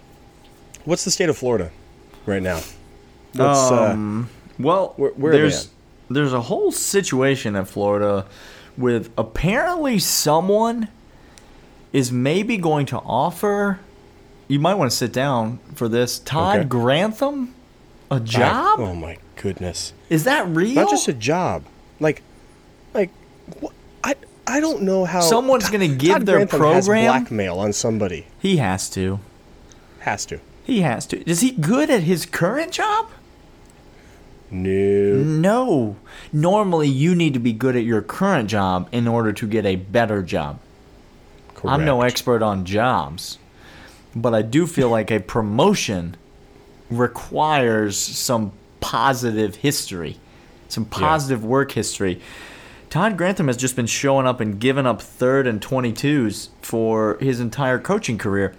what's 0.85 1.05
the 1.05 1.11
state 1.11 1.29
of 1.29 1.37
Florida 1.37 1.71
right 2.27 2.43
now? 2.43 2.61
What's, 3.35 3.71
uh, 3.73 3.91
Um, 3.93 4.31
well, 4.59 4.95
where- 4.97 5.11
where 5.13 5.33
there's 5.33 5.69
there's 6.11 6.33
a 6.35 6.43
whole 6.43 6.71
situation 6.71 7.57
in 7.57 7.65
Florida 7.65 8.27
with 8.77 9.11
apparently 9.17 9.99
someone 9.99 10.89
is 11.95 12.13
maybe 12.13 12.59
going 12.59 12.85
to 12.87 12.99
offer. 12.99 13.79
You 14.49 14.59
might 14.61 14.75
want 14.75 14.91
to 14.91 14.97
sit 14.97 15.13
down 15.15 15.59
for 15.75 15.89
this. 15.89 16.19
Todd 16.19 16.59
Okay. 16.59 16.69
Grantham, 16.69 17.55
a 18.11 18.21
job? 18.21 18.81
oh 18.81 18.95
my 18.95 19.17
goodness. 19.37 19.95
is 20.11 20.25
that 20.25 20.47
real? 20.49 20.75
not 20.75 20.91
just 20.91 21.09
a 21.09 21.13
job 21.13 21.65
like 22.01 22.23
like 22.95 23.11
wh- 23.63 23.73
i 24.03 24.15
i 24.47 24.59
don't 24.61 24.83
know 24.83 25.05
how 25.05 25.21
Someone's 25.21 25.69
gonna 25.71 25.89
give 25.89 26.13
Todd 26.19 26.27
their 26.27 26.37
Grantham 26.47 26.59
program? 26.61 27.05
blackmail 27.07 27.59
on 27.59 27.73
somebody 27.73 28.27
he 28.39 28.57
has 28.59 28.89
to. 28.91 29.21
has 30.01 30.25
to 30.27 30.41
He 30.65 30.81
has 30.83 31.07
to. 31.07 31.29
Is 31.29 31.41
he 31.41 31.51
good 31.53 31.91
at 31.91 32.03
his 32.05 32.25
current 32.27 32.73
job? 32.73 33.09
no 34.51 35.17
No. 35.23 35.97
Normally, 36.33 36.89
you 36.89 37.15
need 37.15 37.33
to 37.35 37.41
be 37.41 37.53
good 37.53 37.77
at 37.77 37.85
your 37.85 38.03
current 38.03 38.49
job 38.49 38.89
in 38.93 39.07
order 39.09 39.33
to 39.33 39.47
get 39.47 39.65
a 39.67 39.77
better 39.77 40.23
job. 40.23 40.59
I'm 41.67 41.85
no 41.85 42.03
expert 42.03 42.43
on 42.43 42.65
jobs, 42.65 43.39
but 44.15 44.35
I 44.35 44.43
do 44.43 44.67
feel 44.67 44.89
like 44.89 45.11
a 45.11 45.21
promotion 45.21 46.17
requires 46.91 47.97
some 47.97 48.53
positive 48.81 49.57
history, 49.57 50.19
some 50.69 50.85
positive 50.85 51.45
work 51.45 51.73
history. 51.73 52.21
Todd 52.91 53.17
Grantham 53.17 53.49
has 53.49 53.57
just 53.57 53.75
been 53.77 53.87
showing 53.87 54.27
up 54.27 54.41
and 54.41 54.61
giving 54.61 54.87
up 54.87 55.01
third 55.03 55.47
and 55.47 55.61
22s 55.61 56.51
for 56.63 57.17
his 57.21 57.41
entire 57.41 57.79
coaching 57.79 58.19
career. 58.19 58.55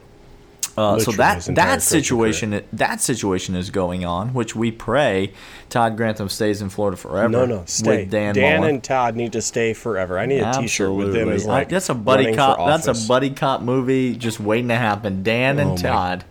Uh, 0.77 0.99
so 0.99 1.11
that 1.13 1.41
that 1.55 1.81
situation 1.81 2.61
that 2.73 2.99
situation 2.99 3.55
is 3.55 3.69
going 3.69 4.03
on, 4.03 4.33
which 4.33 4.55
we 4.57 4.71
pray 4.71 5.31
Todd 5.69 5.95
Grantham 5.95 6.27
stays 6.27 6.61
in 6.61 6.67
Florida 6.69 6.97
forever. 6.97 7.29
no 7.29 7.45
no 7.45 7.63
stay 7.65 8.01
with 8.01 8.11
Dan, 8.11 8.35
dan 8.35 8.59
Mullen. 8.59 8.75
and 8.75 8.83
todd 8.83 9.15
need 9.15 9.31
to 9.33 9.41
stay 9.41 9.73
forever 9.73 10.19
i 10.19 10.25
need 10.25 10.39
a 10.41 10.51
t-shirt 10.53 10.91
with 10.91 11.13
them 11.13 11.29
as 11.29 11.45
like 11.45 11.67
I- 11.67 11.71
that's 11.71 11.87
a 11.89 11.93
buddy 11.93 12.35
cop. 12.35 12.57
That's 12.67 12.87
a 12.87 13.07
buddy 13.07 13.29
cop 13.29 13.61
movie 13.61 14.15
just 14.17 14.39
waiting 14.41 14.67
to 14.67 14.75
happen. 14.75 15.23
Dan 15.23 15.59
and 15.59 15.71
Oh 15.71 15.77
Todd, 15.77 16.25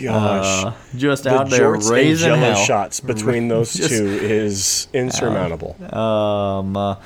gosh 0.00 0.64
uh, 0.64 0.72
just 0.96 1.24
the 1.24 1.30
out 1.34 1.50
there 1.50 1.72
raising 1.72 2.28
jello 2.28 2.38
hell. 2.54 2.54
shots 2.64 3.00
between 3.00 3.48
those 3.54 3.72
Just- 3.74 3.90
two 3.90 4.06
is 4.06 4.86
insurmountable 4.92 5.76
Um, 5.92 6.76
uh, 6.76 6.96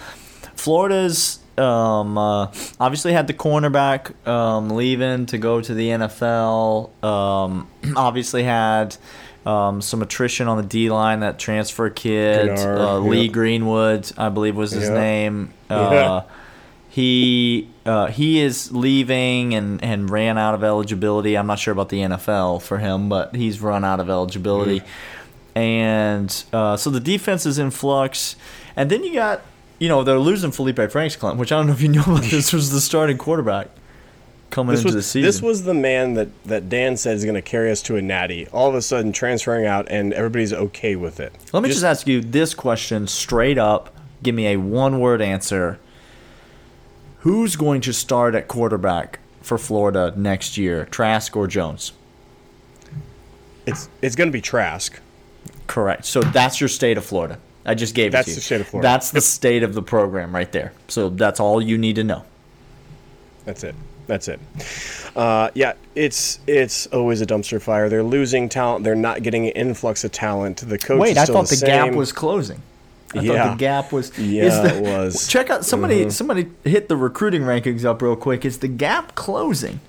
Florida's 0.54 1.38
um, 1.58 2.16
uh, 2.16 2.46
obviously 2.80 3.12
had 3.12 3.26
the 3.26 3.34
cornerback 3.34 4.26
um, 4.26 4.70
leaving 4.70 5.26
to 5.26 5.38
go 5.38 5.60
to 5.60 5.74
the 5.74 5.88
NFL. 5.88 7.04
Um, 7.04 7.68
obviously 7.96 8.42
had 8.44 8.96
um, 9.44 9.80
some 9.80 10.02
attrition 10.02 10.48
on 10.48 10.56
the 10.58 10.62
D 10.62 10.90
line. 10.90 11.20
That 11.20 11.38
transfer 11.38 11.90
kid, 11.90 12.56
Gennard, 12.56 12.78
uh, 12.80 12.98
Lee 12.98 13.24
yep. 13.24 13.32
Greenwood, 13.32 14.10
I 14.16 14.28
believe 14.28 14.56
was 14.56 14.70
his 14.72 14.88
Yeah. 14.88 14.94
name. 14.94 15.52
Yeah. 15.70 15.76
Uh, 15.76 16.22
he 16.90 17.68
uh, 17.86 18.06
he 18.06 18.40
is 18.40 18.72
leaving 18.72 19.54
and, 19.54 19.82
and 19.84 20.10
ran 20.10 20.36
out 20.38 20.54
of 20.54 20.64
eligibility. 20.64 21.36
I'm 21.36 21.46
not 21.46 21.58
sure 21.58 21.72
about 21.72 21.90
the 21.90 21.98
NFL 22.00 22.62
for 22.62 22.78
him, 22.78 23.08
but 23.08 23.36
he's 23.36 23.60
run 23.60 23.84
out 23.84 24.00
of 24.00 24.10
eligibility. 24.10 24.82
And 25.54 26.44
uh, 26.52 26.76
so 26.76 26.90
the 26.90 27.00
defense 27.00 27.46
is 27.46 27.58
in 27.58 27.70
flux. 27.70 28.36
And 28.76 28.90
then 28.90 29.02
you 29.04 29.14
got, 29.14 29.42
you 29.78 29.88
know, 29.88 30.02
they're 30.02 30.18
losing 30.18 30.50
Feleipe 30.50 30.90
Franks, 30.90 31.16
Clint, 31.16 31.38
which 31.38 31.52
I 31.52 31.56
don't 31.56 31.66
know 31.66 31.72
if 31.72 31.80
you 31.82 31.88
know 31.88 32.02
about 32.02 32.24
this, 32.24 32.52
was 32.52 32.70
the 32.70 32.80
starting 32.80 33.18
quarterback 33.18 33.68
coming 34.50 34.72
This 34.72 34.80
into 34.80 34.88
was 34.88 34.94
the 34.94 35.02
season. 35.02 35.26
this 35.26 35.42
was 35.42 35.64
the 35.64 35.74
man 35.74 36.14
that, 36.14 36.44
that 36.44 36.68
Dan 36.68 36.96
said 36.96 37.16
is 37.16 37.24
going 37.24 37.34
to 37.34 37.42
carry 37.42 37.70
us 37.70 37.82
to 37.82 37.96
a 37.96 38.02
natty. 38.02 38.48
All 38.48 38.68
of 38.68 38.74
a 38.74 38.82
sudden, 38.82 39.12
transferring 39.12 39.66
out, 39.66 39.86
and 39.90 40.12
everybody's 40.12 40.52
okay 40.52 40.96
with 40.96 41.20
it. 41.20 41.32
Let 41.52 41.62
me 41.62 41.68
just, 41.68 41.84
ask 41.84 42.06
you 42.06 42.20
this 42.20 42.54
question 42.54 43.06
straight 43.06 43.58
up. 43.58 43.94
Give 44.22 44.34
me 44.34 44.48
a 44.48 44.56
one 44.56 45.00
word 45.00 45.22
answer. 45.22 45.78
Who's 47.20 47.56
going 47.56 47.80
to 47.82 47.92
start 47.92 48.34
at 48.34 48.48
quarterback 48.48 49.20
for 49.42 49.58
Florida 49.58 50.12
next 50.16 50.56
year, 50.56 50.86
Trask 50.86 51.36
or 51.36 51.46
Jones? 51.46 51.92
It's 53.66 53.88
it's 54.00 54.16
going 54.16 54.28
to 54.28 54.32
be 54.32 54.40
Trask. 54.40 54.98
Correct. 55.66 56.04
So 56.06 56.22
that's 56.22 56.60
your 56.60 56.68
state 56.68 56.96
of 56.96 57.04
Florida. 57.04 57.38
I 57.68 57.74
just 57.74 57.94
gave 57.94 58.12
That's 58.12 58.26
it 58.28 58.30
to 58.30 58.34
you. 58.34 58.36
the 58.36 58.40
state 58.42 58.60
of 58.62 58.68
Florida. 58.68 58.88
That's 58.88 59.10
the 59.10 59.20
state 59.20 59.62
of 59.62 59.74
the 59.74 59.82
program 59.82 60.34
right 60.34 60.50
there. 60.50 60.72
So 60.88 61.10
that's 61.10 61.38
all 61.38 61.60
you 61.60 61.76
need 61.76 61.96
to 61.96 62.04
know. 62.04 62.24
That's 63.44 63.62
it. 63.62 63.74
That's 64.06 64.26
it. 64.28 64.40
Uh, 65.14 65.50
yeah, 65.54 65.74
it's 65.94 66.40
it's 66.46 66.86
always 66.86 67.20
a 67.20 67.26
dumpster 67.26 67.60
fire. 67.60 67.90
They're 67.90 68.02
losing 68.02 68.48
talent. 68.48 68.84
They're 68.84 68.94
not 68.94 69.22
getting 69.22 69.44
an 69.46 69.52
influx 69.52 70.02
of 70.02 70.12
talent. 70.12 70.66
The 70.66 70.78
coach. 70.78 70.98
Wait, 70.98 71.18
I 71.18 71.26
thought 71.26 71.48
the, 71.48 71.62
gap 71.64 71.92
was 71.92 72.10
closing. 72.10 72.62
I 73.14 73.20
Yeah. 73.20 73.44
thought 73.44 73.50
the 73.52 73.58
gap 73.58 73.92
was. 73.92 74.18
Yeah, 74.18 74.48
the- 74.62 74.76
it 74.76 74.82
was. 74.82 75.28
Check 75.34 75.50
out 75.50 75.64
somebody. 75.66 76.00
Mm-hmm. 76.00 76.10
Somebody 76.10 76.48
hit 76.64 76.88
the 76.88 76.96
recruiting 76.96 77.42
rankings 77.42 77.84
up 77.84 78.00
real 78.00 78.16
quick. 78.16 78.46
Is 78.46 78.60
the 78.60 78.68
gap 78.68 79.14
closing? 79.14 79.80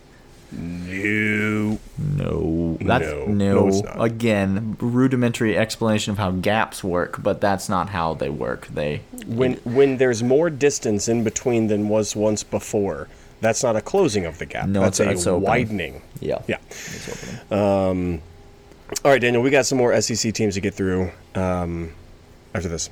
No. 0.51 1.79
No, 1.97 2.39
that's 2.87 3.05
No. 3.05 3.25
no. 3.25 3.69
No. 3.69 3.91
Again, 4.01 4.77
rudimentary 4.79 5.57
explanation 5.57 6.11
of 6.11 6.17
how 6.17 6.31
gaps 6.31 6.83
work, 6.83 7.21
but 7.21 7.41
that's 7.41 7.67
not 7.69 7.89
how 7.89 8.13
they 8.13 8.29
work. 8.29 8.67
They 8.67 9.01
When 9.27 9.53
when 9.65 9.97
there's 9.97 10.23
more 10.23 10.49
distance 10.49 11.07
in 11.07 11.23
between 11.23 11.67
than 11.67 11.89
was 11.89 12.15
once 12.15 12.43
before, 12.43 13.07
that's 13.41 13.63
not 13.63 13.75
a 13.75 13.81
closing 13.81 14.25
of 14.25 14.37
the 14.37 14.45
gap. 14.45 14.67
No, 14.67 14.81
that's 14.81 14.99
it's- 14.99 15.25
a 15.25 15.37
widening. 15.37 16.01
yeah 16.19 16.39
Yeah. 16.47 16.57
Opening. 17.51 18.21
All 19.05 19.11
right, 19.11 19.21
Daniel, 19.21 19.43
we 19.43 19.49
got 19.51 19.65
some 19.67 19.77
more 19.77 19.93
SEC 20.01 20.33
teams 20.33 20.55
to 20.55 20.61
get 20.61 20.73
through 20.73 21.11
um, 21.35 21.91
after 22.55 22.67
this. 22.67 22.89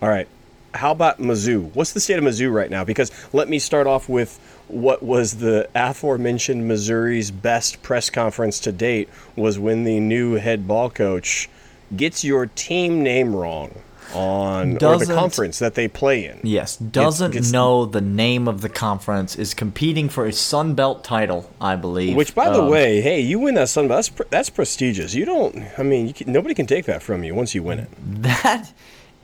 All 0.00 0.08
right. 0.08 0.26
How 0.74 0.90
about 0.90 1.20
Mizzou? 1.20 1.74
What's 1.74 1.92
the 1.92 2.00
state 2.00 2.18
of 2.18 2.24
Mizzou 2.24 2.52
right 2.52 2.70
now? 2.70 2.84
Because 2.84 3.10
let 3.32 3.48
me 3.48 3.58
start 3.58 3.86
off 3.86 4.08
with 4.08 4.38
what 4.68 5.02
was 5.02 5.36
the 5.38 5.68
aforementioned 5.74 6.66
Missouri's 6.66 7.30
best 7.30 7.82
press 7.82 8.10
conference 8.10 8.58
to 8.60 8.72
date 8.72 9.08
was 9.36 9.58
when 9.58 9.84
the 9.84 10.00
new 10.00 10.34
head 10.34 10.66
ball 10.66 10.90
coach 10.90 11.48
gets 11.96 12.24
your 12.24 12.46
team 12.46 13.02
name 13.02 13.34
wrong 13.34 13.72
on 14.14 14.74
or 14.84 14.98
the 14.98 15.06
conference 15.06 15.58
that 15.58 15.74
they 15.74 15.88
play 15.88 16.24
in. 16.26 16.38
Yes, 16.44 16.76
doesn't 16.76 17.32
gets- 17.32 17.50
know 17.50 17.84
the 17.86 18.00
name 18.00 18.46
of 18.46 18.60
the 18.60 18.68
conference, 18.68 19.34
is 19.36 19.52
competing 19.52 20.08
for 20.08 20.26
a 20.26 20.32
Sun 20.32 20.74
Belt 20.74 21.02
title, 21.02 21.50
I 21.60 21.74
believe. 21.76 22.16
Which, 22.16 22.34
by 22.34 22.50
the 22.50 22.62
Um, 22.62 22.68
way, 22.70 23.00
hey, 23.00 23.20
you 23.20 23.38
win 23.40 23.54
that 23.56 23.68
Sun 23.68 23.88
Belt. 23.88 23.98
That's, 23.98 24.08
pre- 24.08 24.26
that's 24.30 24.48
prestigious. 24.50 25.14
You 25.14 25.24
don't. 25.24 25.60
I 25.76 25.82
mean, 25.82 26.06
you 26.06 26.14
can, 26.14 26.32
nobody 26.32 26.54
can 26.54 26.66
take 26.66 26.84
that 26.86 27.02
from 27.02 27.24
you 27.24 27.34
once 27.34 27.54
you 27.54 27.62
win 27.64 27.80
it. 27.80 27.88
that 28.22 28.72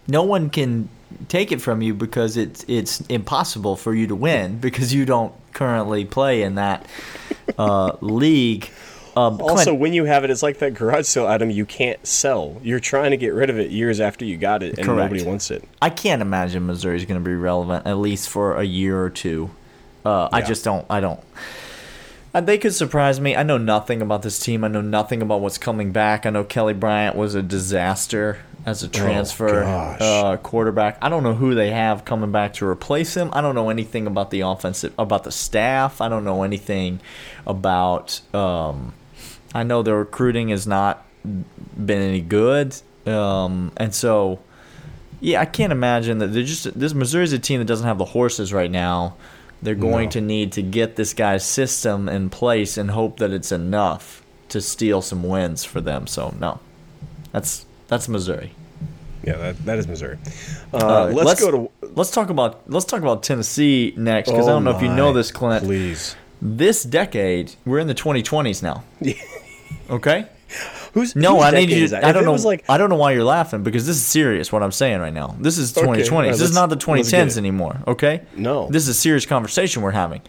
no 0.08 0.25
one 0.25 0.50
can 0.50 0.88
take 1.28 1.52
it 1.52 1.61
from 1.61 1.83
you 1.83 1.95
because 1.95 2.37
it's 2.37 2.64
it's 2.69 3.00
impossible 3.02 3.76
for 3.76 3.95
you 3.95 4.07
to 4.07 4.14
win 4.14 4.59
because 4.59 4.92
you 4.95 5.04
don't 5.04 5.33
currently 5.52 6.04
play 6.04 6.42
in 6.42 6.57
that 6.57 6.87
uh, 7.59 7.97
league. 8.00 8.71
Um, 9.14 9.40
Also, 9.42 9.64
Clint, 9.64 9.81
when 9.81 9.92
you 9.92 10.04
have 10.04 10.25
it, 10.25 10.31
it's 10.31 10.42
like 10.42 10.59
that 10.61 10.73
garage 10.75 11.04
sale 11.04 11.26
item 11.26 11.50
you 11.50 11.66
can't 11.66 12.04
sell. 12.07 12.59
You're 12.62 12.81
trying 12.81 13.11
to 13.11 13.19
get 13.19 13.35
rid 13.35 13.50
of 13.50 13.59
it 13.59 13.71
years 13.71 14.00
after 14.00 14.25
you 14.25 14.38
got 14.38 14.62
it, 14.62 14.78
and 14.78 14.87
Correct. 14.87 15.12
nobody 15.12 15.23
wants 15.23 15.50
it. 15.50 15.69
I 15.83 15.90
can't 15.90 16.23
imagine 16.23 16.66
Missouri's 16.66 17.04
going 17.04 17.23
to 17.23 17.28
be 17.28 17.35
relevant 17.35 17.87
at 17.87 17.99
least 17.99 18.31
for 18.31 18.57
a 18.57 18.64
year 18.64 19.02
or 19.02 19.11
two. 19.11 19.50
Uh, 20.04 20.28
I 20.33 20.40
just 20.40 20.64
don't. 20.64 20.87
I 20.88 21.00
don't. 21.00 21.21
Uh, 22.35 22.41
they 22.41 22.57
could 22.57 22.75
surprise 22.75 23.21
me. 23.21 23.37
I 23.37 23.43
know 23.43 23.59
nothing 23.59 24.01
about 24.01 24.23
this 24.23 24.39
team. 24.39 24.65
I 24.65 24.69
know 24.69 24.81
nothing 24.81 25.21
about 25.21 25.41
what's 25.41 25.59
coming 25.59 25.93
back. 25.93 26.25
I 26.25 26.31
know 26.31 26.45
Kelly 26.45 26.73
Bryant 26.73 27.15
was 27.15 27.35
a 27.35 27.43
disaster 27.43 28.39
as 28.65 28.83
a 28.83 28.89
transfer 28.89 29.62
gosh. 29.62 30.01
uh, 30.01 30.37
quarterback. 30.39 30.97
I 31.03 31.09
don't 31.09 31.23
know 31.23 31.35
who 31.35 31.55
they 31.55 31.71
have 31.71 32.05
coming 32.05 32.33
back 32.33 32.55
to 32.55 32.67
replace 32.67 33.17
him. 33.17 33.31
I 33.33 33.41
don't 33.41 33.55
know 33.55 33.69
anything 33.69 34.07
about 34.07 34.31
the 34.31 34.41
offensive, 34.41 34.95
about 34.99 35.25
the 35.25 35.33
staff. 35.33 36.01
I 36.01 36.09
don't 36.09 36.25
know 36.25 36.43
anything 36.43 37.01
about. 37.47 38.21
Um, 38.35 38.95
I 39.55 39.62
know 39.62 39.83
the 39.83 39.95
recruiting 39.95 40.49
has 40.49 40.67
not 40.67 41.05
been 41.25 42.01
any 42.03 42.21
good, 42.23 42.75
um, 43.07 43.73
and 43.77 43.95
so 43.95 44.39
yeah, 45.21 45.41
I 45.41 45.45
can't 45.45 45.73
imagine 45.73 46.19
that 46.19 46.29
they're 46.29 46.43
just 46.43 46.79
this 46.79 46.95
Missouri's 46.95 47.33
a 47.33 47.39
team 47.39 47.59
that 47.61 47.67
doesn't 47.67 47.87
have 47.87 47.99
the 47.99 48.07
horses 48.07 48.53
right 48.53 48.71
now. 48.71 49.17
They're 49.62 49.75
going 49.76 50.07
No. 50.07 50.11
to 50.12 50.21
need 50.21 50.52
to 50.52 50.62
get 50.62 50.97
this 50.97 51.14
guy's 51.14 51.45
system 51.45 52.09
in 52.09 52.31
place 52.31 52.76
and 52.76 52.90
hope 52.90 53.19
that 53.19 53.31
it's 53.31 53.52
enough 53.52 54.23
to 54.49 54.61
steal 54.61 55.00
some 55.02 55.23
wins 55.23 55.64
for 55.64 55.81
them. 55.81 56.07
So 56.07 56.35
no, 56.40 56.59
that's 57.33 57.64
that's 57.88 58.09
Missouri. 58.09 58.52
Yeah, 59.25 59.37
that, 59.37 59.64
that 59.66 59.78
is 59.78 59.87
Missouri. 59.87 60.19
Uh, 60.75 60.78
Uh, 60.78 61.12
let's, 61.14 61.40
go 61.40 61.50
to. 61.52 61.71
let's 61.95 62.11
talk 62.11 62.28
about 62.28 62.69
let's 62.69 62.85
talk 62.87 63.00
about 63.02 63.23
Tennessee 63.23 63.95
next 63.97 64.31
because 64.31 64.49
I 64.49 64.50
Oh 64.50 64.54
don't 64.57 64.64
know 64.64 64.76
if 64.76 64.83
you 64.83 64.88
know 64.88 65.12
this, 65.12 65.31
Clint. 65.31 65.64
Please. 65.64 66.16
This 66.40 66.83
decade, 66.83 67.54
we're 67.64 67.78
in 67.78 67.87
the 67.87 67.95
2020s 67.95 68.62
now. 68.62 68.83
Okay. 69.90 70.26
Who's 70.92 71.16
No, 71.16 71.40
I 71.40 71.50
need 71.52 71.70
you. 71.70 71.88
To. 71.88 72.06
I 72.06 72.12
don't 72.12 72.25
know. 72.25 72.34
Like, 72.34 72.64
I 72.68 72.76
don't 72.76 72.90
know 72.90 72.96
why 72.96 73.12
you're 73.12 73.25
laughing 73.25 73.62
because 73.62 73.87
this 73.87 73.96
is 73.96 74.04
serious. 74.04 74.52
What 74.52 74.62
I'm 74.62 74.72
saying 74.72 75.00
right 75.00 75.12
now. 75.12 75.34
This 75.40 75.56
is 75.58 75.76
Okay, 75.76 75.87
2020s. 76.02 76.32
this 76.32 76.40
is 76.42 76.54
not 76.54 76.68
the 76.68 76.76
2010s 76.76 77.38
anymore. 77.38 77.78
Okay. 77.87 78.22
No. 78.37 78.68
This 78.68 78.82
is 78.82 78.88
a 78.90 78.94
serious 78.94 79.25
conversation 79.25 79.80
we're 79.82 79.92
having. 79.92 80.20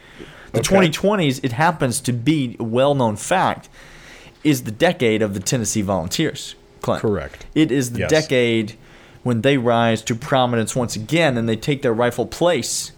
The 0.53 0.59
Okay. 0.59 0.87
2020s. 0.89 1.41
It 1.43 1.51
happens 1.53 1.99
to 2.01 2.13
be 2.13 2.55
a 2.59 2.63
well-known 2.63 3.17
fact. 3.17 3.67
Is 4.43 4.63
the 4.63 4.71
decade 4.71 5.21
of 5.21 5.33
the 5.33 5.39
Tennessee 5.39 5.81
Volunteers. 5.81 6.55
Clint. 6.81 7.01
Correct. 7.01 7.45
It 7.55 7.71
is 7.71 7.91
the 7.93 7.99
Yes. 7.99 8.09
decade 8.09 8.73
when 9.23 9.41
they 9.41 9.57
rise 9.57 10.01
to 10.03 10.15
prominence 10.15 10.75
once 10.75 10.95
again 10.97 11.37
and 11.37 11.47
they 11.47 11.55
take 11.55 11.81
their 11.81 11.93
rightful 11.93 12.25
place 12.25 12.91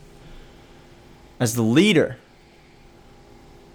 as 1.40 1.54
the 1.56 1.62
leader 1.62 2.18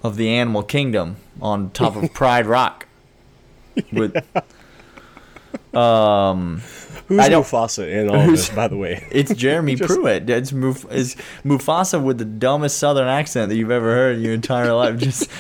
of 0.02 0.16
the 0.16 0.28
animal 0.30 0.62
kingdom 0.64 1.16
on 1.40 1.70
top 1.70 1.94
of 1.96 2.12
Pride 2.14 2.46
Rock. 2.46 2.86
With 3.92 4.16
um, 5.76 6.60
who's 7.06 7.18
I 7.20 7.28
don't- 7.28 7.44
Mufasa 7.44 7.88
in 7.90 8.08
all 8.10 8.26
this? 8.26 8.50
By 8.50 8.68
the 8.68 8.76
way, 8.76 9.06
it's 9.12 9.34
Jeremy 9.34 9.74
Just- 9.76 9.92
Pruitt. 9.94 10.28
It's, 10.28 10.52
Muf- 10.52 10.86
it's 10.90 11.14
Mufasa 11.44 12.02
with 12.02 12.18
the 12.18 12.24
dumbest 12.24 12.78
Southern 12.78 13.08
accent 13.08 13.48
that 13.50 13.56
you've 13.56 13.70
ever 13.70 13.94
heard 13.94 14.16
in 14.16 14.22
your 14.22 14.34
entire 14.34 14.72
life. 14.72 14.98
Just 14.98 15.30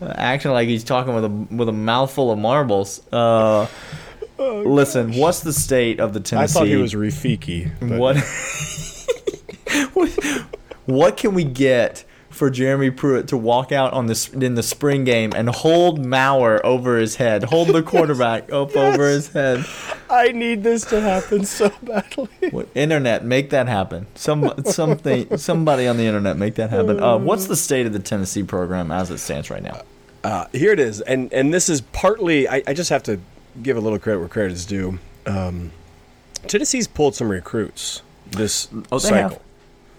acting 0.00 0.50
like 0.52 0.68
he's 0.68 0.84
talking 0.84 1.14
with 1.14 1.24
a 1.24 1.28
with 1.54 1.68
a 1.68 1.72
mouthful 1.72 2.30
of 2.30 2.38
marbles. 2.38 3.00
Uh, 3.12 3.66
listen, 4.38 5.14
what's 5.14 5.40
the 5.40 5.52
state 5.52 6.00
of 6.00 6.12
the 6.12 6.20
Tennessee? 6.20 6.58
I 6.58 6.60
thought 6.60 6.66
he 6.68 6.76
was 6.76 6.94
Rafiki. 6.94 7.70
what? 7.98 8.16
What 10.86 11.16
can 11.16 11.34
we 11.34 11.42
get 11.44 12.04
for 12.36 12.50
Jeremy 12.50 12.90
Pruitt 12.90 13.28
to 13.28 13.36
walk 13.36 13.72
out 13.72 13.92
on 13.92 14.06
this 14.06 14.28
in 14.28 14.54
the 14.54 14.62
spring 14.62 15.04
game 15.04 15.32
and 15.34 15.48
hold 15.48 16.04
Maurer 16.04 16.64
over 16.64 16.98
his 16.98 17.16
head, 17.16 17.44
hold 17.44 17.68
the 17.68 17.82
quarterback 17.92 18.52
up 18.52 18.76
over 18.76 19.08
his 19.08 19.28
head? 19.32 19.64
I 20.08 20.32
need 20.32 20.62
this 20.62 20.84
to 20.86 21.00
happen 21.00 21.44
so 21.44 21.72
badly. 21.82 22.28
What, 22.50 22.68
internet, 22.74 23.24
make 23.24 23.50
that 23.50 23.66
happen. 23.68 24.06
Some 24.14 24.52
something, 24.64 25.36
somebody 25.38 25.86
on 25.88 25.96
the 25.96 26.04
internet, 26.04 26.36
make 26.36 26.54
that 26.56 26.70
happen. 26.70 27.02
Uh, 27.02 27.18
what's 27.18 27.46
the 27.46 27.56
state 27.56 27.86
of 27.86 27.92
the 27.92 27.98
Tennessee 27.98 28.42
program 28.42 28.90
as 28.90 29.10
it 29.10 29.18
stands 29.18 29.50
right 29.50 29.62
now? 29.62 29.82
Uh, 30.22 30.46
here 30.52 30.72
it 30.72 30.80
is, 30.80 31.00
and 31.02 31.32
and 31.32 31.54
this 31.54 31.68
is 31.68 31.80
partly. 31.80 32.48
I, 32.48 32.62
I 32.66 32.74
just 32.74 32.90
have 32.90 33.02
to 33.04 33.18
give 33.62 33.76
a 33.76 33.80
little 33.80 33.98
credit 33.98 34.18
where 34.18 34.28
credit 34.28 34.52
is 34.52 34.66
due. 34.66 34.98
Um, 35.24 35.70
Tennessee's 36.48 36.86
pulled 36.86 37.14
some 37.14 37.28
recruits 37.28 38.02
this 38.30 38.68
Oh, 38.92 38.98
cycle. 38.98 39.40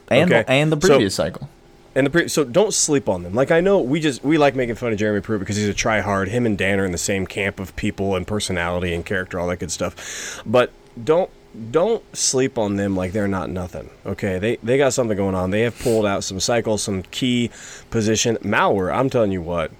And 0.09 0.31
Okay, 0.31 0.43
the, 0.43 0.51
and 0.51 0.71
the 0.71 0.79
so- 0.79 0.87
previous 0.89 1.15
cycle. 1.15 1.49
And 1.97 2.05
the 2.05 2.11
pre- 2.11 2.27
so 2.27 2.43
don't 2.43 2.75
sleep 2.75 3.09
on 3.09 3.23
them. 3.23 3.33
Like 3.33 3.49
I 3.49 3.59
know 3.59 3.81
we 3.81 3.99
just 3.99 4.23
we 4.23 4.37
like 4.37 4.53
making 4.55 4.75
fun 4.75 4.91
of 4.91 4.99
Jeremy 4.99 5.19
Pruitt 5.19 5.39
because 5.39 5.55
he's 5.55 5.67
a 5.67 5.73
try 5.73 5.99
hard. 5.99 6.27
Him 6.27 6.45
and 6.45 6.55
Dan 6.55 6.79
are 6.79 6.85
in 6.85 6.91
the 6.91 6.97
same 6.99 7.25
camp 7.25 7.59
of 7.59 7.75
people 7.75 8.15
and 8.15 8.27
personality 8.27 8.93
and 8.93 9.03
character, 9.03 9.39
all 9.39 9.47
that 9.47 9.57
good 9.57 9.71
stuff. 9.71 10.43
But 10.45 10.71
don't 11.03 11.31
don't 11.71 12.03
sleep 12.15 12.59
on 12.59 12.75
them 12.75 12.95
like 12.95 13.13
they're 13.13 13.27
not 13.27 13.49
nothing. 13.49 13.89
Okay, 14.05 14.37
they 14.37 14.57
they 14.57 14.77
got 14.77 14.93
something 14.93 15.17
going 15.17 15.33
on. 15.33 15.49
They 15.49 15.61
have 15.61 15.77
pulled 15.79 16.05
out 16.05 16.23
some 16.23 16.39
cycles, 16.39 16.83
some 16.83 17.01
key 17.01 17.49
position. 17.89 18.37
Maurer, 18.43 18.93
I'm 18.93 19.09
telling 19.09 19.31
you 19.31 19.41
what, 19.41 19.71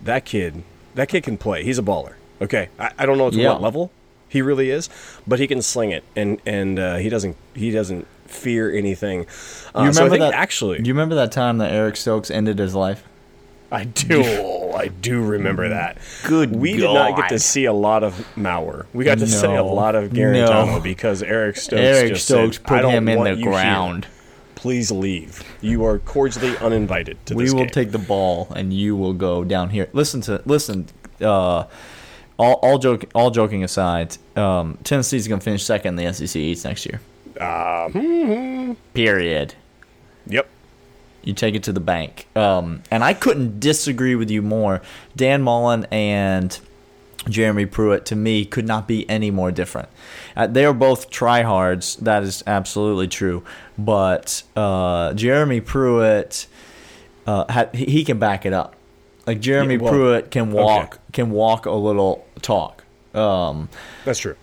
that 0.00 0.24
kid, 0.24 0.62
that 0.94 1.08
kid 1.08 1.24
can 1.24 1.36
play. 1.36 1.64
He's 1.64 1.80
a 1.80 1.82
baller. 1.82 2.14
Okay, 2.40 2.68
I, 2.78 2.92
I 2.98 3.04
don't 3.06 3.18
know 3.18 3.30
to 3.30 3.36
Yeah. 3.36 3.48
what 3.50 3.62
level 3.62 3.90
he 4.28 4.42
really 4.42 4.70
is, 4.70 4.88
but 5.26 5.40
he 5.40 5.48
can 5.48 5.60
sling 5.60 5.90
it, 5.90 6.04
and 6.14 6.40
and 6.46 6.78
uh, 6.78 6.96
he 6.98 7.08
doesn't 7.08 7.36
he 7.52 7.72
doesn't 7.72 8.06
fear 8.34 8.72
anything. 8.74 9.26
Uh, 9.74 9.82
You 9.82 9.88
remember 9.88 10.16
so 10.16 10.18
that? 10.18 10.34
actually? 10.34 10.78
do 10.78 10.88
you 10.88 10.94
remember 10.94 11.14
that 11.16 11.32
time 11.32 11.58
that 11.58 11.72
Eric 11.72 11.96
Stokes 11.96 12.30
ended 12.30 12.58
his 12.58 12.74
life? 12.74 13.04
I 13.72 13.84
do. 13.84 14.22
I 14.76 14.88
do 14.88 15.22
remember 15.24 15.68
that. 15.70 15.98
Good 16.24 16.54
We 16.54 16.72
did 16.76 16.84
not 16.92 17.16
get 17.16 17.28
to 17.30 17.38
see 17.38 17.64
a 17.64 17.72
lot 17.72 18.02
of 18.04 18.24
Maurer. 18.36 18.86
We 18.92 19.04
got 19.04 19.18
to 19.18 19.26
see 19.26 19.46
a 19.46 19.62
lot 19.62 19.94
of 19.94 20.10
Guarantano 20.10 20.66
No. 20.74 20.80
because 20.80 21.22
Eric 21.22 21.56
Stokes 21.56 21.80
Eric 21.80 22.12
just 22.12 22.24
Stokes 22.26 22.56
said, 22.56 22.66
put 22.66 22.84
him 22.84 23.08
in 23.08 23.22
the 23.24 23.30
you 23.30 23.36
here. 23.36 23.44
ground. 23.50 24.06
Please 24.56 24.90
leave. 24.90 25.42
You 25.60 25.84
are 25.84 25.98
cordially 25.98 26.56
uninvited 26.58 27.18
to 27.26 27.34
We 27.34 27.50
will 27.52 27.60
game. 27.60 27.68
take 27.70 27.90
the 27.92 27.98
ball, 27.98 28.48
and 28.56 28.72
you 28.72 28.96
will 28.96 29.12
go 29.12 29.44
down 29.44 29.70
here. 29.70 29.88
Listen 29.92 30.20
to 30.22 30.40
listen. 30.46 30.86
Uh, 31.20 31.64
all 32.38 32.54
all 32.62 32.78
joke 32.78 33.04
all 33.14 33.30
joking 33.30 33.62
aside, 33.62 34.16
um, 34.36 34.78
Tennessee's 34.82 35.28
gonna 35.28 35.40
finish 35.40 35.62
second 35.64 35.98
in 35.98 36.04
the 36.06 36.12
SEC 36.12 36.36
East 36.40 36.64
next 36.64 36.86
year. 36.86 37.00
Uh, 37.40 38.74
Period. 38.94 39.54
yep. 40.26 40.48
You 41.22 41.32
take 41.32 41.54
it 41.54 41.62
to 41.64 41.72
the 41.72 41.80
bank. 41.80 42.26
Um, 42.36 42.82
and 42.90 43.02
I 43.02 43.14
couldn't 43.14 43.58
disagree 43.58 44.14
with 44.14 44.30
you 44.30 44.42
more. 44.42 44.82
Dan 45.16 45.40
Mullen 45.42 45.86
and 45.90 46.58
Jeremy 47.28 47.64
Pruitt, 47.64 48.04
to 48.06 48.16
me, 48.16 48.44
could 48.44 48.66
not 48.66 48.86
be 48.86 49.08
any 49.08 49.30
more 49.30 49.50
different. 49.50 49.88
Uh, 50.36 50.46
they 50.46 50.66
are 50.66 50.74
both 50.74 51.10
tryhards. 51.10 51.96
That 52.00 52.22
is 52.24 52.42
absolutely 52.46 53.08
true. 53.08 53.42
But 53.78 54.42
uh, 54.54 55.14
Jeremy 55.14 55.62
Pruitt, 55.62 56.46
uh, 57.26 57.50
ha- 57.50 57.70
he 57.72 57.86
he 57.86 58.04
can 58.04 58.18
back 58.18 58.44
it 58.44 58.52
up. 58.52 58.74
Like 59.26 59.40
Jeremy 59.40 59.76
Yeah, 59.76 59.80
well, 59.80 59.92
Pruitt 59.92 60.30
can 60.30 60.52
walk 60.52 60.94
okay. 60.94 60.98
can 61.12 61.30
walk 61.30 61.64
a 61.64 61.70
little 61.72 62.26
talk. 62.42 62.84
Um, 63.14 63.70
That's 64.04 64.18
true. 64.18 64.36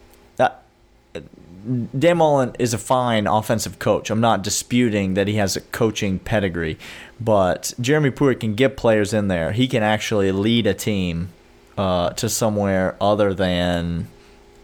Dan 1.97 2.17
Mullen 2.17 2.53
is 2.59 2.73
a 2.73 2.77
fine 2.77 3.27
offensive 3.27 3.77
coach. 3.79 4.09
I'm 4.09 4.21
not 4.21 4.41
disputing 4.43 5.13
that 5.13 5.27
he 5.27 5.35
has 5.35 5.55
a 5.55 5.61
coaching 5.61 6.17
pedigree, 6.19 6.77
but 7.19 7.73
Jeremy 7.79 8.09
Pruitt 8.09 8.39
can 8.39 8.55
get 8.55 8.77
players 8.77 9.13
in 9.13 9.27
there. 9.27 9.51
He 9.51 9.67
can 9.67 9.83
actually 9.83 10.31
lead 10.31 10.65
a 10.65 10.73
team 10.73 11.29
uh, 11.77 12.11
to 12.11 12.29
somewhere 12.29 12.95
other 12.99 13.33
than 13.33 14.07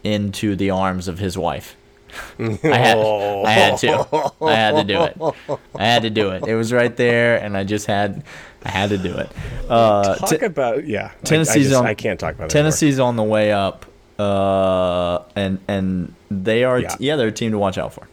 into 0.04 0.56
the 0.56 0.70
arms 0.72 1.08
of 1.08 1.20
his 1.20 1.38
wife. 1.38 1.76
I 2.40 2.44
had, 2.64 2.98
I 2.98 3.52
had 3.52 3.78
to. 3.80 4.32
I 4.42 4.54
had 4.56 4.76
to 4.78 4.84
do 4.84 5.04
it. 5.04 5.60
I 5.76 5.86
had 5.86 6.02
to 6.04 6.10
do 6.10 6.30
it. 6.32 6.48
It 6.48 6.56
was 6.56 6.72
right 6.74 6.96
there, 6.96 7.38
and 7.38 7.56
I 7.56 7.64
just 7.64 7.86
had, 7.86 8.24
I 8.64 8.70
had 8.70 8.90
to 8.90 8.98
do 8.98 9.16
it. 9.18 9.30
Uh, 9.70 10.16
Talk 10.16 10.30
t- 10.30 10.38
about 10.46 10.88
yeah. 10.88 11.08
I- 11.08 11.10
I, 11.10 11.24
Tennessee's 11.26 11.68
just- 11.70 11.80
on. 11.80 11.86
I 11.86 11.94
can't 11.94 12.20
talk 12.20 12.36
about 12.36 12.46
it 12.46 12.56
anymore. 12.56 12.64
Tennessee's 12.72 13.00
on 13.00 13.18
the 13.18 13.24
way 13.24 13.52
up, 13.52 13.86
uh, 14.18 15.20
and 15.36 15.60
and 15.68 16.14
they 16.30 16.64
are 16.64 16.80
Yeah. 16.80 16.96
yeah. 17.00 17.16
they're 17.16 17.28
a 17.30 17.32
team 17.32 17.52
to 17.52 17.58
watch 17.58 17.78
out 17.78 17.94
for. 17.94 18.08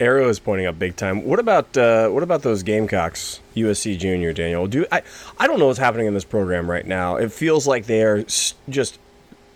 Arrow 0.00 0.28
is 0.28 0.38
pointing 0.38 0.66
up 0.66 0.78
big 0.78 0.94
time. 0.94 1.24
What 1.24 1.40
about 1.40 1.76
uh, 1.76 2.08
what 2.10 2.22
about 2.22 2.42
those 2.42 2.62
Gamecocks, 2.62 3.40
USC 3.56 3.98
Junior 3.98 4.32
Daniel? 4.32 4.66
Do 4.68 4.86
I? 4.92 5.02
I 5.38 5.46
don't 5.48 5.58
know 5.58 5.66
what's 5.66 5.78
happening 5.80 6.06
in 6.06 6.14
this 6.14 6.24
program 6.24 6.70
right 6.70 6.86
now. 6.86 7.16
It 7.16 7.32
feels 7.32 7.66
like 7.66 7.86
they 7.86 8.02
are 8.04 8.18
s- 8.18 8.54
just 8.68 8.98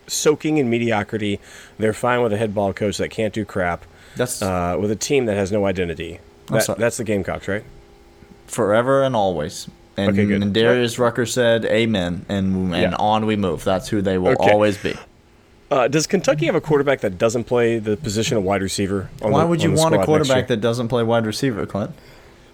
soaking 0.08 0.58
in 0.58 0.68
mediocrity. 0.68 1.38
They're 1.78 1.92
fine 1.92 2.22
with 2.22 2.32
a 2.32 2.36
head 2.38 2.54
ball 2.56 2.72
coach 2.72 2.98
that 2.98 3.10
can't 3.10 3.32
do 3.32 3.44
crap. 3.44 3.84
That's 4.16 4.42
Uh, 4.42 4.76
with 4.80 4.90
a 4.90 4.96
team 4.96 5.26
that 5.26 5.36
has 5.36 5.52
no 5.52 5.64
identity. 5.64 6.18
That, 6.48 6.76
that's 6.76 6.96
the 6.96 7.04
Gamecocks, 7.04 7.46
right? 7.46 7.62
forever 8.46 9.02
and 9.02 9.14
always. 9.16 9.68
And, 9.96 10.10
Okay, 10.10 10.26
good. 10.26 10.42
and 10.42 10.52
Darius 10.52 10.98
Rucker 10.98 11.24
said, 11.26 11.64
"Amen," 11.66 12.26
and 12.28 12.74
and 12.74 12.92
Yeah. 12.92 12.96
on 12.98 13.26
we 13.26 13.36
move. 13.36 13.62
That's 13.64 13.88
who 13.88 14.02
they 14.02 14.18
will 14.18 14.32
Okay. 14.32 14.50
always 14.50 14.76
be. 14.76 14.94
Uh, 15.72 15.88
does 15.88 16.06
Kentucky 16.06 16.44
have 16.44 16.54
a 16.54 16.60
quarterback 16.60 17.00
that 17.00 17.16
doesn't 17.16 17.44
play 17.44 17.78
the 17.78 17.96
position 17.96 18.36
of 18.36 18.42
wide 18.44 18.60
receiver? 18.60 19.08
on 19.22 19.32
Why 19.32 19.40
the- 19.40 19.46
would 19.46 19.62
you 19.62 19.72
want 19.72 19.94
a 19.94 20.04
quarterback 20.04 20.48
that 20.48 20.58
doesn't 20.60 20.88
play 20.88 21.02
wide 21.02 21.24
receiver, 21.24 21.64
Clint? 21.64 21.92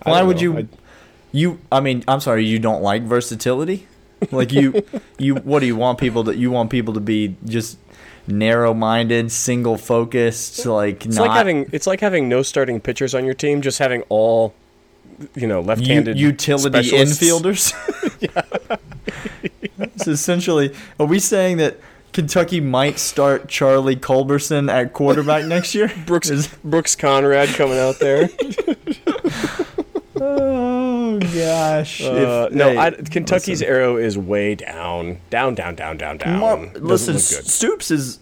Why 0.05 0.23
would 0.23 0.37
know. 0.37 0.43
you? 0.43 0.59
I- 0.59 0.67
You, 1.33 1.59
I 1.73 1.81
mean, 1.81 2.05
I'm 2.07 2.21
sorry, 2.21 2.47
you 2.47 2.61
don't 2.61 2.81
like 2.81 3.03
versatility. 3.03 3.89
Like 4.31 4.53
you, 4.53 4.85
you, 5.19 5.35
what 5.35 5.59
do 5.61 5.67
you 5.67 5.75
want 5.75 5.99
people 5.99 6.23
to? 6.25 6.37
You 6.37 6.53
want 6.53 6.71
people 6.71 6.95
to 6.95 7.01
be 7.01 7.35
just 7.45 7.77
narrow-minded, 8.29 9.33
single-focused, 9.33 10.65
like 10.65 11.05
It's 11.05 11.17
not 11.17 11.27
like 11.29 11.37
having 11.37 11.69
it's 11.73 11.87
like 11.89 12.01
having 12.01 12.29
no 12.29 12.43
starting 12.43 12.81
pitchers 12.81 13.15
on 13.17 13.25
your 13.25 13.35
team, 13.35 13.63
just 13.63 13.81
having 13.81 14.03
all 14.09 14.55
you 15.35 15.49
know 15.49 15.61
left-handed 15.61 16.17
utility 16.17 16.83
specialists. 16.89 17.21
infielders. 17.21 18.79
it's 19.79 20.07
essentially. 20.07 20.73
Are 21.01 21.07
we 21.07 21.19
saying 21.19 21.57
that 21.59 21.79
Kentucky 22.23 22.61
might 22.61 22.99
start 22.99 23.47
Charlie 23.49 23.95
Culberson 23.95 24.69
at 24.69 24.93
quarterback 24.93 25.45
next 25.47 25.73
year? 25.73 25.89
Brooks 26.05 26.29
Is- 26.31 26.49
Brooks 26.65 26.97
Conrad 26.97 27.49
coming 27.51 27.79
out 27.79 28.01
there. 28.01 28.29
oh 30.21 31.21
gosh! 31.21 32.01
Uh, 32.03 32.49
If 32.51 32.57
no, 32.57 32.71
they- 32.71 32.77
I, 32.79 32.91
Kentucky's 32.91 33.61
listen. 33.61 33.69
arrow 33.69 33.97
is 33.99 34.19
way 34.19 34.57
down, 34.57 35.21
down, 35.31 35.55
down, 35.55 35.77
down, 35.77 35.97
down, 35.97 36.19
down. 36.19 36.41
Mar- 36.41 36.67
listen. 36.75 37.21
Stoops 37.21 37.93
is. 37.93 38.19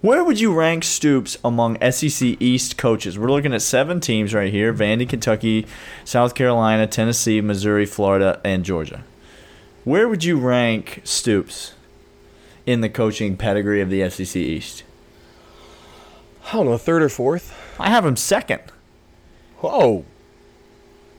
Where 0.00 0.24
would 0.24 0.40
you 0.40 0.54
rank 0.54 0.84
Stoops 0.84 1.36
among 1.44 1.76
SEC 1.90 2.36
East 2.40 2.78
coaches? 2.78 3.18
We're 3.18 3.30
looking 3.30 3.52
at 3.52 3.60
seven 3.60 4.00
teams 4.00 4.32
right 4.32 4.50
here: 4.50 4.72
Vandy, 4.72 5.06
Kentucky, 5.06 5.66
South 6.06 6.34
Carolina, 6.34 6.86
Tennessee, 6.86 7.42
Missouri, 7.42 7.84
Florida, 7.84 8.40
and 8.42 8.64
Georgia. 8.64 9.04
Where 9.84 10.08
would 10.08 10.24
you 10.24 10.38
rank 10.38 11.02
Stoops 11.04 11.74
in 12.66 12.80
the 12.80 12.88
coaching 12.88 13.36
pedigree 13.36 13.80
of 13.80 13.90
the 13.90 14.08
SEC 14.08 14.36
East? 14.36 14.84
I 16.48 16.52
don't 16.52 16.66
know, 16.66 16.76
third 16.78 17.02
or 17.02 17.08
fourth. 17.08 17.54
I 17.78 17.90
have 17.90 18.04
him 18.04 18.16
second. 18.16 18.60
Whoa. 19.58 20.04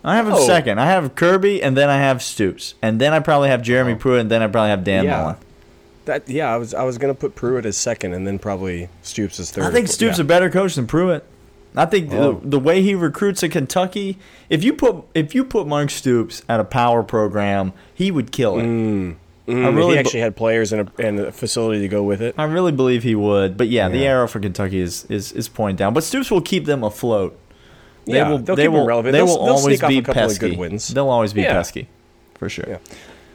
I 0.04 0.16
have 0.18 0.28
him 0.28 0.34
Oh. 0.34 0.46
second. 0.46 0.80
I 0.80 0.86
have 0.86 1.16
Kirby, 1.16 1.64
and 1.64 1.76
then 1.76 1.90
I 1.90 1.98
have 1.98 2.22
Stoops, 2.22 2.76
and 2.82 3.02
then 3.02 3.12
I 3.12 3.20
probably 3.20 3.50
have 3.50 3.62
Jeremy 3.64 3.94
Oh. 3.94 3.98
Pruitt, 3.98 4.22
and 4.22 4.32
then 4.32 4.44
I 4.44 4.48
probably 4.48 4.70
have 4.70 4.84
Dan 4.84 5.06
Yeah. 5.06 5.18
Mullen. 5.22 5.36
that 6.06 6.30
yeah. 6.30 6.54
I 6.54 6.58
was 6.58 6.76
I 6.76 6.84
was 6.84 7.00
gonna 7.00 7.16
put 7.16 7.34
Pruitt 7.34 7.66
as 7.66 7.76
second, 7.76 8.14
and 8.14 8.28
then 8.28 8.38
probably 8.38 8.90
Stoops 9.02 9.40
as 9.40 9.50
third. 9.50 9.64
I 9.66 9.72
think 9.72 9.88
Stoops 9.88 10.20
yeah. 10.20 10.22
a 10.24 10.28
better 10.28 10.52
coach 10.52 10.76
than 10.76 10.86
Pruitt. 10.86 11.24
I 11.76 11.86
think 11.86 12.14
Oh. 12.14 12.34
the, 12.44 12.50
the 12.52 12.60
way 12.60 12.82
he 12.84 12.94
recruits 12.94 13.44
at 13.44 13.50
Kentucky, 13.52 14.20
if 14.50 14.64
you 14.64 14.74
put 14.74 14.98
if 15.16 15.34
you 15.34 15.44
put 15.44 15.66
Mark 15.66 15.90
Stoops 15.90 16.44
at 16.48 16.60
a 16.60 16.64
power 16.64 17.02
program, 17.02 17.74
he 17.92 18.12
would 18.12 18.32
kill 18.32 18.60
it. 18.60 18.64
Mm, 18.64 19.16
I 19.48 19.52
really 19.70 19.94
he 19.94 20.00
actually 20.00 20.22
had 20.22 20.36
players 20.36 20.74
and 20.74 20.90
a, 20.90 21.02
and 21.08 21.20
a 21.20 21.32
facility 21.32 21.80
to 21.82 21.88
go 21.88 22.02
with 22.04 22.22
it. 22.22 22.34
I 22.38 22.46
really 22.46 22.72
believe 22.72 23.04
he 23.04 23.14
would. 23.14 23.58
But 23.58 23.68
yeah, 23.70 23.90
the 23.90 24.06
arrow 24.06 24.28
for 24.28 24.40
Kentucky 24.40 24.80
is, 24.80 25.06
is 25.10 25.32
is 25.34 25.48
pointing 25.50 25.76
down. 25.76 25.94
But 25.94 26.04
Stoops 26.04 26.32
will 26.32 26.42
keep 26.42 26.66
them 26.66 26.84
afloat. 26.84 27.38
They 28.06 28.14
Yeah, 28.14 28.30
will. 28.30 28.38
they'll 28.40 28.56
they 28.56 28.64
keep 28.64 28.72
will. 28.72 28.86
relevant. 28.88 29.14
They 29.14 29.20
They'll- 29.20 29.28
will 29.28 29.46
they'll 29.46 29.54
always 29.56 29.64
sneak 29.80 29.84
off 29.84 29.90
be 29.90 29.98
a 30.00 30.02
couple 30.02 30.24
of 30.24 30.30
pesky. 30.30 30.50
good 30.50 30.58
wins. 30.60 30.88
They'll 30.88 31.10
always 31.10 31.34
be 31.34 31.42
Yeah. 31.42 31.54
pesky, 31.54 31.88
for 32.40 32.50
sure. 32.50 32.66
Yeah. 32.68 32.78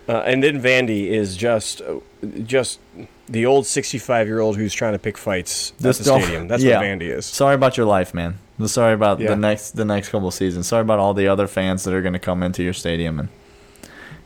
Uh, 0.08 0.22
and 0.22 0.42
then 0.42 0.60
Vandy 0.60 1.06
is 1.08 1.36
just 1.36 1.80
uh, 1.82 1.96
just 2.44 2.80
the 3.28 3.46
old 3.46 3.64
65 3.66 4.26
year 4.26 4.40
old 4.40 4.56
who's 4.56 4.74
trying 4.74 4.92
to 4.94 4.98
pick 4.98 5.16
fights 5.16 5.72
at 5.78 5.82
the 5.82 5.94
stadium. 5.94 6.48
That's 6.48 6.62
yeah. 6.64 6.78
what 6.78 6.86
Vandy 6.86 7.02
is. 7.16 7.26
Sorry 7.26 7.54
about 7.54 7.76
your 7.76 7.86
life, 7.86 8.12
man. 8.14 8.38
Sorry 8.66 8.92
about 8.94 9.20
Yeah. 9.20 9.28
the 9.28 9.36
next 9.36 9.70
the 9.72 9.84
next 9.84 10.08
couple 10.08 10.26
of 10.28 10.34
seasons. 10.34 10.66
Sorry 10.66 10.82
about 10.82 10.98
all 10.98 11.14
the 11.14 11.28
other 11.28 11.46
fans 11.46 11.84
that 11.84 11.94
are 11.94 12.02
going 12.02 12.12
to 12.14 12.18
come 12.18 12.42
into 12.42 12.62
your 12.64 12.72
stadium 12.72 13.20
and 13.20 13.28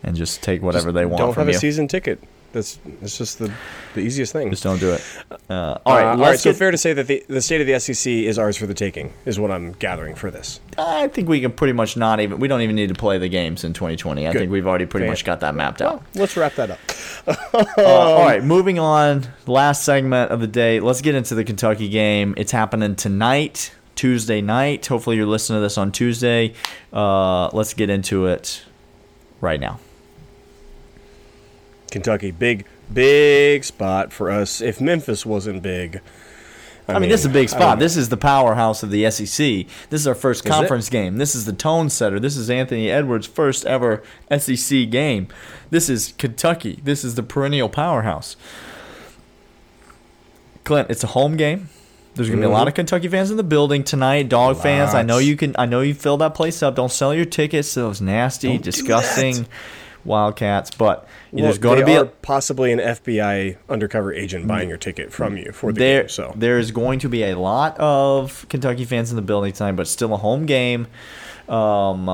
and 0.05 0.17
just 0.17 0.43
take 0.43 0.63
whatever 0.63 0.87
Just 0.87 0.95
they 0.95 1.05
want 1.07 1.19
Don't 1.19 1.35
have 1.35 1.49
you. 1.49 1.55
a 1.55 1.59
season 1.59 1.89
ticket. 1.89 2.23
That's 2.53 2.79
that's 3.01 3.19
just 3.19 3.41
the 3.41 3.53
the 3.95 4.01
easiest 4.01 4.33
thing. 4.33 4.49
Just 4.49 4.63
don't 4.63 4.79
do 4.79 4.93
it. 4.93 5.03
Uh, 5.29 5.35
all 5.51 5.81
all 5.87 5.95
right, 5.97 6.05
right, 6.17 6.29
all. 6.31 6.37
So 6.37 6.51
get- 6.51 6.57
fair 6.57 6.71
to 6.71 6.79
say 6.79 6.93
that 6.93 7.09
the 7.09 7.25
the 7.27 7.41
state 7.43 7.61
of 7.61 7.67
the 7.67 7.81
SEC 7.81 8.09
is 8.13 8.39
ours 8.39 8.57
for 8.57 8.67
the 8.67 8.75
taking, 8.75 9.13
is 9.25 9.41
what 9.41 9.51
I'm 9.51 9.73
gathering 9.73 10.15
for 10.15 10.31
this. 10.31 10.61
I 10.79 11.09
think 11.09 11.29
we 11.29 11.41
can 11.41 11.51
pretty 11.51 11.73
much 11.73 11.97
not 11.97 12.21
even. 12.21 12.39
We 12.39 12.47
don't 12.47 12.61
even 12.61 12.77
need 12.77 12.91
to 12.91 12.95
play 12.95 13.19
the 13.19 13.29
games 13.29 13.65
in 13.65 13.73
2020. 13.73 14.29
I 14.29 14.33
think 14.33 14.53
we've 14.53 14.69
already 14.69 14.87
pretty 14.87 15.07
Fan- 15.07 15.11
much 15.13 15.25
got 15.25 15.41
that 15.41 15.57
mapped 15.57 15.83
out. 15.83 16.05
Let's 16.15 16.37
wrap 16.37 16.55
that 16.55 16.71
up. 16.71 16.79
Uh, 17.77 17.83
all 17.83 18.21
right, 18.23 18.45
moving 18.45 18.79
on. 18.79 19.25
Last 19.47 19.83
segment 19.85 20.31
of 20.31 20.41
the 20.41 20.47
day. 20.47 20.79
Let's 20.79 21.01
get 21.01 21.15
into 21.15 21.35
the 21.35 21.43
Kentucky 21.43 21.89
game. 21.89 22.35
It's 22.37 22.53
happening 22.53 22.95
tonight, 22.97 23.73
Tuesday 23.97 24.41
night. 24.43 24.87
Hopefully, 24.87 25.17
you're 25.17 25.27
listening 25.27 25.57
to 25.59 25.63
this 25.63 25.79
on 25.79 25.91
Tuesday. 25.91 26.53
Uh, 26.93 27.49
let's 27.49 27.73
get 27.75 27.89
into 27.91 28.27
it 28.27 28.63
right 29.41 29.59
now. 29.59 29.81
Kentucky, 31.95 32.31
big 32.33 32.67
big 32.93 33.65
spot 33.65 34.13
for 34.13 34.31
us. 34.31 34.61
If 34.61 34.81
Memphis 34.81 35.25
wasn't 35.25 35.63
big, 35.63 36.01
I, 36.89 36.99
mean, 36.99 37.09
this 37.09 37.21
is 37.21 37.27
a 37.27 37.31
big 37.31 37.49
spot. 37.49 37.79
This 37.79 37.97
is 37.97 38.09
the 38.11 38.17
powerhouse 38.17 38.83
of 38.83 38.91
the 38.91 39.09
SEC. 39.11 39.67
This 39.89 40.01
is 40.01 40.07
our 40.07 40.15
first 40.15 40.45
Is 40.45 40.47
it? 40.47 40.53
conference 40.53 40.91
game. 40.91 41.17
This 41.19 41.35
is 41.35 41.45
the 41.47 41.53
tone 41.53 41.89
setter. 41.89 42.21
This 42.21 42.37
is 42.37 42.51
Anthony 42.51 42.91
Edwards' 42.91 43.27
first 43.27 43.65
ever 43.65 44.03
SEC 44.37 44.91
game. 44.91 45.29
This 45.71 45.89
is 45.89 46.13
Kentucky. 46.19 46.81
This 46.85 47.05
is 47.05 47.15
the 47.15 47.23
perennial 47.23 47.69
powerhouse. 47.71 48.37
Clint, 50.65 50.91
it's 50.91 51.05
a 51.05 51.09
home 51.09 51.37
game. 51.37 51.69
There's 52.17 52.29
gonna 52.29 52.41
be 52.43 52.47
a 52.47 52.51
lot 52.51 52.67
Mhm. 52.67 52.69
of 52.69 52.75
Kentucky 52.75 53.09
fans 53.09 53.31
in 53.31 53.37
the 53.37 53.43
building 53.43 53.83
tonight. 53.83 54.29
Dog 54.29 54.61
fans, 54.61 54.95
I 54.95 55.03
know 55.03 55.19
you 55.19 55.37
can. 55.37 55.55
I 55.59 55.67
know 55.67 55.81
you 55.81 55.95
fill 55.95 56.17
that 56.19 56.35
place 56.35 56.63
up. 56.63 56.75
Don't 56.77 56.93
sell 56.93 57.15
your 57.15 57.25
tickets. 57.25 57.75
Those 57.75 58.01
nasty, 58.01 58.49
Don't 58.49 58.57
do 58.59 58.63
disgusting. 58.71 59.47
Wildcats. 60.05 60.71
But 60.71 61.07
Well, 61.33 61.45
there's 61.45 61.59
going 61.59 61.81
to 61.81 61.87
be 61.87 61.95
a, 61.95 62.05
possibly 62.05 62.73
an 62.73 62.79
FBI 62.79 63.57
undercover 63.69 64.13
agent 64.13 64.47
buying 64.47 64.69
your 64.69 64.79
ticket 64.79 65.13
from 65.13 65.37
you 65.37 65.53
for 65.53 65.73
the 65.73 65.79
there, 65.79 66.03
game. 66.03 66.09
So 66.09 66.33
there's 66.37 66.71
going 66.71 66.99
to 67.01 67.09
be 67.09 67.23
a 67.25 67.39
lot 67.39 67.77
of 67.79 68.47
Kentucky 68.49 68.85
fans 68.85 69.11
in 69.11 69.17
the 69.17 69.23
building 69.23 69.53
tonight, 69.53 69.73
but 69.73 69.87
still 69.89 70.13
a 70.15 70.19
home 70.19 70.47
game. 70.47 70.87
Um, 71.49 72.09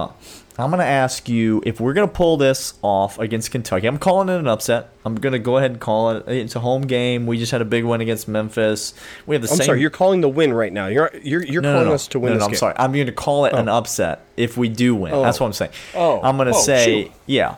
I'm 0.58 0.68
going 0.70 0.80
to 0.80 0.84
ask 0.84 1.26
you 1.28 1.62
if 1.64 1.80
we're 1.80 1.94
going 1.94 2.06
to 2.08 2.12
pull 2.12 2.36
this 2.36 2.74
off 2.82 3.18
against 3.18 3.50
Kentucky. 3.50 3.86
I'm 3.86 3.96
calling 3.96 4.28
it 4.28 4.38
an 4.38 4.46
upset. 4.46 4.90
I'm 5.06 5.14
going 5.14 5.32
to 5.32 5.38
go 5.38 5.56
ahead 5.56 5.70
and 5.70 5.80
call 5.80 6.10
it. 6.10 6.24
It's 6.28 6.54
a 6.54 6.60
home 6.60 6.82
game. 6.82 7.26
We 7.26 7.38
just 7.38 7.50
had 7.52 7.62
a 7.62 7.64
big 7.64 7.84
win 7.84 8.02
against 8.02 8.28
Memphis. 8.28 8.92
We 9.26 9.34
have 9.36 9.42
the 9.42 9.48
I'm 9.50 9.56
same. 9.56 9.66
sorry, 9.66 9.80
you're 9.80 9.88
calling 9.88 10.20
the 10.20 10.28
win 10.28 10.52
right 10.52 10.72
now. 10.72 10.88
You're 10.88 11.10
you're 11.22 11.42
you're 11.44 11.62
no, 11.62 11.70
no, 11.72 11.74
calling 11.76 11.88
no. 11.88 11.94
us 11.94 12.08
to 12.08 12.18
win 12.18 12.32
no, 12.32 12.34
this 12.34 12.40
no, 12.40 12.44
I'm 12.46 12.50
game. 12.50 12.58
sorry. 12.58 12.74
I'm 12.76 12.92
going 12.92 13.06
to 13.06 13.12
call 13.12 13.46
it 13.46 13.54
an 13.54 13.68
upset 13.70 14.26
if 14.36 14.58
we 14.58 14.68
do 14.68 14.94
win. 14.94 15.14
Oh. 15.14 15.22
That's 15.22 15.40
what 15.40 15.46
I'm 15.46 15.52
saying. 15.54 15.72
Oh. 15.94 16.20
I'm 16.20 16.36
going 16.36 16.48
to 16.48 16.54
Oh, 16.54 16.60
say, 16.60 17.04
shoot. 17.04 17.12
yeah. 17.26 17.56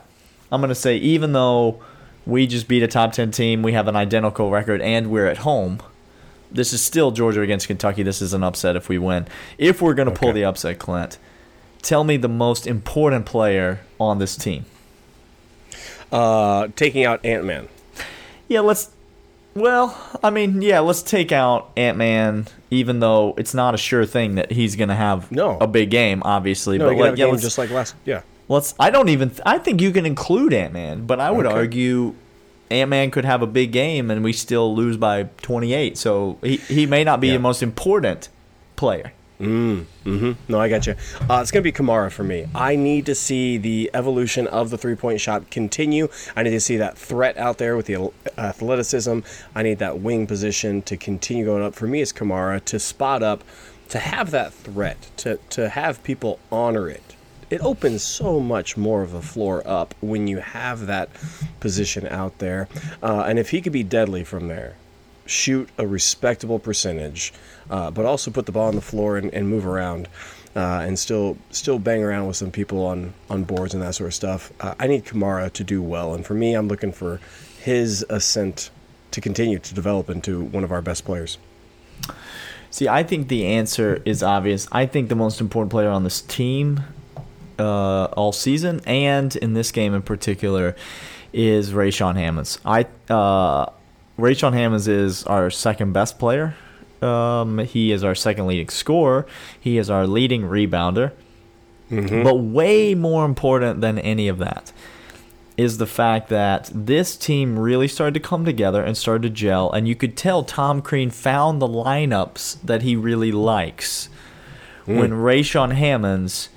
I'm 0.52 0.60
going 0.60 0.68
to 0.68 0.74
say, 0.74 0.98
even 0.98 1.32
though 1.32 1.80
we 2.26 2.46
just 2.46 2.68
beat 2.68 2.82
a 2.82 2.86
top 2.86 3.12
10 3.12 3.30
team, 3.30 3.62
we 3.62 3.72
have 3.72 3.88
an 3.88 3.96
identical 3.96 4.50
record, 4.50 4.82
and 4.82 5.10
we're 5.10 5.26
at 5.26 5.38
home, 5.38 5.80
this 6.52 6.74
is 6.74 6.82
still 6.82 7.10
Georgia 7.10 7.40
against 7.40 7.66
Kentucky. 7.66 8.02
This 8.02 8.20
is 8.20 8.34
an 8.34 8.44
upset 8.44 8.76
if 8.76 8.88
we 8.88 8.98
win. 8.98 9.26
If 9.56 9.80
we're 9.80 9.94
going 9.94 10.12
to 10.12 10.14
pull 10.14 10.34
the 10.34 10.44
upset, 10.44 10.78
Clint, 10.78 11.16
tell 11.80 12.04
me 12.04 12.18
the 12.18 12.28
most 12.28 12.66
important 12.66 13.24
player 13.24 13.80
on 13.98 14.18
this 14.18 14.36
team. 14.36 14.66
Uh, 16.12 16.68
taking 16.76 17.04
out 17.04 17.24
Ant 17.24 17.44
Man. 17.44 17.68
Yeah, 18.46 18.60
let's. 18.60 18.90
Well, 19.54 19.98
I 20.22 20.30
mean, 20.30 20.60
yeah, 20.62 20.80
let's 20.80 21.02
take 21.02 21.32
out 21.32 21.70
Ant 21.76 21.96
Man, 21.96 22.46
even 22.70 23.00
though 23.00 23.34
it's 23.38 23.54
not 23.54 23.74
a 23.74 23.78
sure 23.78 24.04
thing 24.04 24.34
that 24.34 24.50
he's 24.50 24.76
going 24.76 24.88
to 24.90 24.94
have 24.94 25.32
No. 25.32 25.56
a 25.58 25.66
big 25.66 25.90
game, 25.90 26.22
obviously. 26.24 26.76
No, 26.76 26.86
but 26.86 26.90
you 26.90 26.96
can 26.96 27.00
let, 27.02 27.06
have 27.10 27.18
a 27.18 27.20
yeah, 27.20 27.26
game 27.32 27.38
just 27.38 27.56
like 27.58 27.70
last. 27.70 27.94
Yeah. 28.04 28.22
Let's. 28.52 28.74
I 28.78 28.90
don't 28.90 29.08
even. 29.08 29.32
I 29.46 29.58
think 29.58 29.80
you 29.80 29.90
can 29.92 30.06
include 30.06 30.52
Ant 30.52 30.72
Man, 30.72 31.06
but 31.06 31.20
I 31.20 31.30
would 31.30 31.46
Okay. 31.46 31.54
argue 31.54 32.14
Ant 32.70 32.90
Man 32.90 33.10
could 33.10 33.24
have 33.24 33.42
a 33.42 33.46
big 33.46 33.72
game 33.72 34.10
and 34.10 34.22
we 34.24 34.32
still 34.32 34.74
lose 34.74 34.96
by 34.96 35.24
28. 35.42 35.96
So 35.98 36.38
he, 36.42 36.56
he 36.56 36.86
may 36.86 37.04
not 37.04 37.20
be 37.20 37.28
Yeah. 37.28 37.34
the 37.34 37.38
most 37.40 37.62
important 37.62 38.28
player. 38.76 39.12
Mm-hmm. 39.40 40.32
No, 40.48 40.60
I 40.60 40.68
got 40.68 40.86
you. 40.86 40.94
Uh, 41.28 41.40
it's 41.42 41.50
going 41.50 41.62
to 41.62 41.66
be 41.66 41.72
Camara 41.72 42.12
for 42.12 42.22
me. 42.22 42.46
I 42.54 42.76
need 42.76 43.06
to 43.06 43.14
see 43.16 43.58
the 43.58 43.90
evolution 43.92 44.46
of 44.46 44.70
the 44.70 44.78
three 44.78 44.94
point 44.94 45.20
shot 45.20 45.50
continue. 45.50 46.06
I 46.36 46.44
need 46.44 46.50
to 46.50 46.60
see 46.60 46.76
that 46.76 46.96
threat 46.96 47.36
out 47.36 47.58
there 47.58 47.76
with 47.76 47.86
the 47.86 48.10
athleticism. 48.38 49.20
I 49.54 49.62
need 49.64 49.78
that 49.80 49.98
wing 49.98 50.28
position 50.28 50.82
to 50.82 50.96
continue 50.96 51.44
going 51.44 51.62
up. 51.64 51.74
For 51.74 51.86
me, 51.88 52.00
it's 52.02 52.12
Camara 52.12 52.60
to 52.60 52.78
spot 52.78 53.22
up, 53.24 53.42
to 53.88 53.98
have 53.98 54.30
that 54.30 54.52
threat, 54.54 55.10
to, 55.18 55.38
to 55.50 55.68
have 55.70 56.04
people 56.04 56.38
honor 56.52 56.88
it. 56.88 57.02
It 57.52 57.60
opens 57.60 58.02
so 58.02 58.40
much 58.40 58.78
more 58.78 59.02
of 59.02 59.12
a 59.12 59.20
floor 59.20 59.62
up 59.66 59.94
when 60.00 60.26
you 60.26 60.38
have 60.38 60.86
that 60.86 61.10
position 61.60 62.08
out 62.08 62.38
there. 62.38 62.66
Uh, 63.02 63.24
and 63.28 63.38
if 63.38 63.50
he 63.50 63.60
could 63.60 63.74
be 63.74 63.82
deadly 63.82 64.24
from 64.24 64.48
there, 64.48 64.76
shoot 65.26 65.68
a 65.76 65.86
respectable 65.86 66.58
percentage, 66.58 67.34
uh, 67.68 67.90
but 67.90 68.06
also 68.06 68.30
put 68.30 68.46
the 68.46 68.52
ball 68.52 68.68
on 68.68 68.74
the 68.74 68.80
floor 68.80 69.18
and, 69.18 69.34
and 69.34 69.50
move 69.50 69.66
around, 69.66 70.08
uh, 70.56 70.80
and 70.86 70.98
still 70.98 71.36
still 71.50 71.78
bang 71.78 72.02
around 72.02 72.26
with 72.26 72.36
some 72.36 72.50
people 72.50 72.86
on 72.86 73.12
on 73.28 73.44
boards 73.44 73.74
and 73.74 73.82
that 73.82 73.94
sort 73.94 74.08
of 74.08 74.14
stuff. 74.14 74.50
Uh, 74.58 74.74
I 74.80 74.86
need 74.86 75.04
Camara 75.04 75.50
to 75.50 75.62
do 75.62 75.82
well, 75.82 76.14
and 76.14 76.24
for 76.24 76.32
me, 76.32 76.54
I'm 76.54 76.68
looking 76.68 76.90
for 76.90 77.20
his 77.60 78.02
ascent 78.08 78.70
to 79.10 79.20
continue 79.20 79.58
to 79.58 79.74
develop 79.74 80.08
into 80.08 80.42
one 80.42 80.64
of 80.64 80.72
our 80.72 80.80
best 80.80 81.04
players. 81.04 81.36
See, 82.70 82.88
I 82.88 83.02
think 83.02 83.28
the 83.28 83.44
answer 83.44 84.00
is 84.06 84.22
obvious. 84.22 84.66
I 84.72 84.86
think 84.86 85.10
the 85.10 85.14
most 85.14 85.42
important 85.42 85.70
player 85.70 85.90
on 85.90 86.04
this 86.04 86.22
team 86.22 86.80
uh, 87.62 88.06
all 88.16 88.32
season 88.32 88.80
and 88.86 89.34
in 89.36 89.54
this 89.54 89.70
game 89.70 89.94
in 89.94 90.02
particular 90.02 90.74
is 91.32 91.72
Rayshaun 91.72 92.16
Hammonds. 92.16 92.58
I 92.64 92.86
uh, 93.08 93.66
Rayshaun 94.18 94.52
Hammonds 94.52 94.88
is 94.88 95.24
our 95.24 95.50
second 95.50 95.92
best 95.92 96.18
player. 96.18 96.54
Um, 97.00 97.58
he 97.58 97.90
is 97.92 98.04
our 98.04 98.14
second 98.14 98.46
leading 98.46 98.68
scorer. 98.68 99.26
He 99.58 99.78
is 99.78 99.90
our 99.90 100.06
leading 100.06 100.42
rebounder. 100.42 101.12
But 102.22 102.36
way 102.36 102.94
more 102.94 103.24
important 103.24 103.80
than 103.80 103.98
any 103.98 104.28
of 104.28 104.38
that 104.38 104.72
is 105.56 105.76
the 105.78 105.86
fact 105.86 106.28
that 106.30 106.70
this 106.72 107.16
team 107.16 107.58
really 107.58 107.88
started 107.88 108.14
to 108.14 108.20
come 108.20 108.44
together 108.44 108.82
and 108.82 108.96
started 108.96 109.22
to 109.22 109.30
gel, 109.30 109.70
and 109.70 109.86
you 109.86 109.94
could 109.94 110.16
tell 110.16 110.42
Tom 110.42 110.80
Crean 110.80 111.10
found 111.10 111.60
the 111.60 111.68
lineups 111.68 112.62
that 112.62 112.82
he 112.82 112.96
really 112.96 113.30
likes 113.32 114.08
when 114.86 115.10
Rayshaun 115.10 115.74
Hammonds 115.74 116.48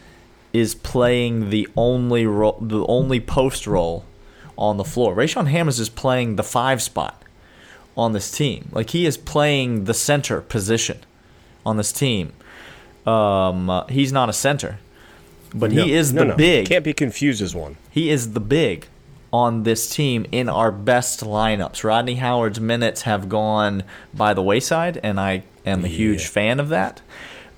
is 0.56 0.74
playing 0.76 1.50
the 1.50 1.68
only 1.76 2.26
ro- 2.26 2.58
the 2.62 2.86
only 2.88 3.20
post 3.20 3.68
role 3.68 4.06
on 4.58 4.78
the 4.78 4.84
floor. 4.86 5.16
Rayshaun 5.16 5.48
Hammonds 5.48 5.80
is 5.80 5.90
playing 5.90 6.36
the 6.38 6.44
five 6.44 6.82
spot 6.82 7.22
on 7.98 8.14
this 8.14 8.32
team. 8.32 8.70
Like 8.72 8.92
he 8.92 9.06
is 9.06 9.18
playing 9.18 9.84
the 9.86 9.94
center 9.94 10.42
position 10.42 11.00
on 11.66 11.78
this 11.78 11.92
team. 11.92 12.34
Um, 13.06 13.70
uh, 13.70 13.86
he's 13.88 14.12
not 14.12 14.30
a 14.30 14.34
center, 14.34 14.80
but 15.54 15.72
No, 15.72 15.84
he 15.84 15.94
is 15.94 16.14
no, 16.14 16.22
the 16.22 16.28
no. 16.30 16.36
big. 16.36 16.68
Can't 16.68 16.84
be 16.84 16.94
confused 16.94 17.42
as 17.42 17.54
one. 17.54 17.78
He 17.92 18.10
is 18.10 18.34
the 18.34 18.40
big 18.40 18.88
on 19.32 19.64
this 19.64 19.90
team 19.90 20.26
in 20.32 20.48
our 20.50 20.72
best 20.72 21.20
lineups. 21.22 21.84
Rodney 21.84 22.16
Howard's 22.16 22.60
minutes 22.60 23.02
have 23.04 23.28
gone 23.30 23.84
by 24.14 24.34
the 24.34 24.42
wayside, 24.42 25.00
and 25.04 25.20
I 25.20 25.44
am 25.66 25.84
a 25.84 25.88
huge 25.90 26.28
fan 26.28 26.60
of 26.60 26.70
that. 26.70 27.02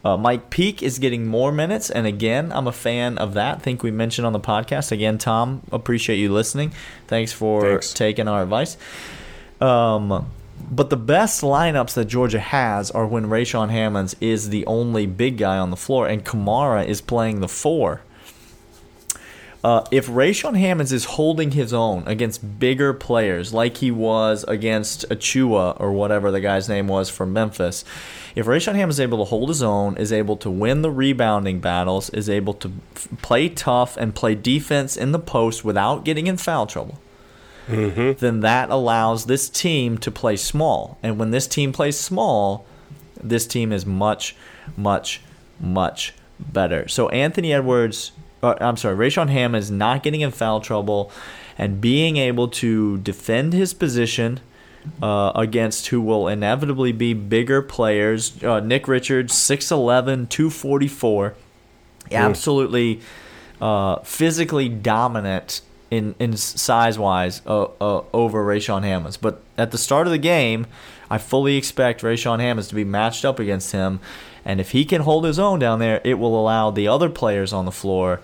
Uh, 0.06 0.16
Mike 0.16 0.50
Peake 0.50 0.82
is 0.82 1.00
getting 1.00 1.28
more 1.28 1.52
minutes, 1.52 1.90
and 1.90 2.08
again, 2.08 2.52
I'm 2.52 2.68
a 2.68 2.72
fan 2.72 3.18
of 3.18 3.34
that. 3.34 3.58
I 3.58 3.60
think 3.60 3.84
we 3.84 3.92
mentioned 3.92 4.26
on 4.26 4.34
the 4.34 4.40
podcast. 4.40 4.92
Again, 4.92 5.18
Tom, 5.18 5.62
appreciate 5.72 6.18
you 6.18 6.32
listening. 6.32 6.72
Thanks 7.08 7.34
for 7.34 7.62
Thanks. 7.62 7.94
taking 7.94 8.28
our 8.28 8.44
advice. 8.44 8.78
Um, 9.60 10.30
but 10.70 10.90
the 10.90 10.98
best 10.98 11.42
lineups 11.42 11.94
that 11.96 12.06
Georgia 12.06 12.40
has 12.40 12.92
are 12.92 13.06
when 13.06 13.26
Rayshaun 13.26 13.70
Hammonds 13.70 14.16
is 14.22 14.50
the 14.50 14.66
only 14.66 15.06
big 15.06 15.38
guy 15.38 15.58
on 15.58 15.72
the 15.72 15.78
floor, 15.78 16.08
and 16.08 16.24
Camara 16.24 16.84
is 16.84 17.02
playing 17.02 17.40
the 17.42 17.48
four. 17.48 18.02
Uh, 19.68 19.84
if 19.92 20.08
Rayshaun 20.08 20.58
Hammonds 20.58 20.94
is 20.94 21.04
holding 21.04 21.52
his 21.52 21.74
own 21.74 22.08
against 22.08 22.58
bigger 22.58 22.94
players 22.94 23.54
like 23.54 23.76
he 23.76 23.92
was 23.92 24.46
against 24.48 25.06
Achua 25.10 25.78
or 25.78 25.92
whatever 25.92 26.32
the 26.32 26.40
guy's 26.40 26.70
name 26.70 26.88
was 26.88 27.10
from 27.10 27.34
Memphis, 27.34 27.84
if 28.34 28.46
Rayshaun 28.46 28.76
Hammonds 28.76 28.96
is 28.96 29.02
able 29.02 29.18
to 29.18 29.26
hold 29.26 29.50
his 29.50 29.62
own, 29.62 29.98
is 29.98 30.14
able 30.14 30.38
to 30.38 30.50
win 30.50 30.84
the 30.84 30.90
rebounding 30.90 31.60
battles, 31.60 32.10
is 32.12 32.30
able 32.30 32.54
to 32.54 32.72
f- 32.96 33.10
play 33.22 33.50
tough 33.50 33.98
and 33.98 34.16
play 34.16 34.36
defense 34.36 34.96
in 34.96 35.12
the 35.12 35.20
post 35.20 35.66
without 35.66 36.06
getting 36.06 36.28
in 36.28 36.38
foul 36.38 36.66
trouble, 36.66 37.02
then 38.14 38.40
that 38.40 38.70
allows 38.70 39.26
this 39.26 39.50
team 39.50 39.98
to 39.98 40.10
play 40.10 40.38
small. 40.38 40.98
And 41.04 41.20
when 41.20 41.32
this 41.32 41.46
team 41.46 41.74
plays 41.74 42.00
small, 42.00 42.66
this 43.22 43.46
team 43.46 43.74
is 43.74 43.86
much, 43.86 44.34
much, 44.78 45.20
much 45.60 46.14
better. 46.40 46.88
So 46.88 47.10
Anthony 47.10 47.52
Edwards, 47.52 48.14
I'm 48.60 48.78
sorry, 48.78 48.96
Rayshaun 48.96 49.30
Hammond 49.30 49.64
is 49.64 49.72
not 49.72 50.04
getting 50.04 50.22
in 50.22 50.32
foul 50.32 50.62
trouble 50.62 51.12
and 51.58 51.82
being 51.82 52.18
able 52.18 52.48
to 52.48 52.98
defend 53.00 53.54
his 53.54 53.74
position 53.74 54.40
uh, 55.02 55.32
against 55.36 55.88
who 55.88 56.02
will 56.02 56.28
inevitably 56.28 56.92
be 56.92 57.14
bigger 57.14 57.62
players. 57.62 58.42
Uh, 58.44 58.60
Nick 58.60 58.88
Richards, 58.88 59.34
6'11, 59.34 60.30
244, 60.30 61.36
absolutely 62.12 63.02
uh, 63.60 64.00
physically 64.00 64.70
dominant 64.70 65.62
in, 65.90 66.16
in 66.20 66.36
size 66.38 67.00
wise 67.00 67.42
uh, 67.46 67.64
uh, 67.82 68.04
over 68.14 68.46
Rayshaun 68.46 68.84
Hammonds. 68.84 69.18
But 69.18 69.42
at 69.58 69.72
the 69.72 69.78
start 69.78 70.08
of 70.08 70.12
the 70.12 70.18
game, 70.18 70.68
I 71.10 71.18
fully 71.18 71.56
expect 71.58 72.02
Rayshaun 72.02 72.40
Hammonds 72.40 72.68
to 72.70 72.76
be 72.76 72.84
matched 72.84 73.26
up 73.26 73.40
against 73.40 73.72
him. 73.72 74.00
And 74.48 74.62
if 74.62 74.72
he 74.72 74.86
can 74.86 75.02
hold 75.02 75.26
his 75.26 75.38
own 75.38 75.60
down 75.60 75.80
there, 75.80 76.00
it 76.06 76.16
will 76.18 76.40
allow 76.40 76.72
the 76.72 76.88
other 76.88 77.10
players 77.10 77.52
on 77.52 77.66
the 77.66 77.72
floor 77.72 78.22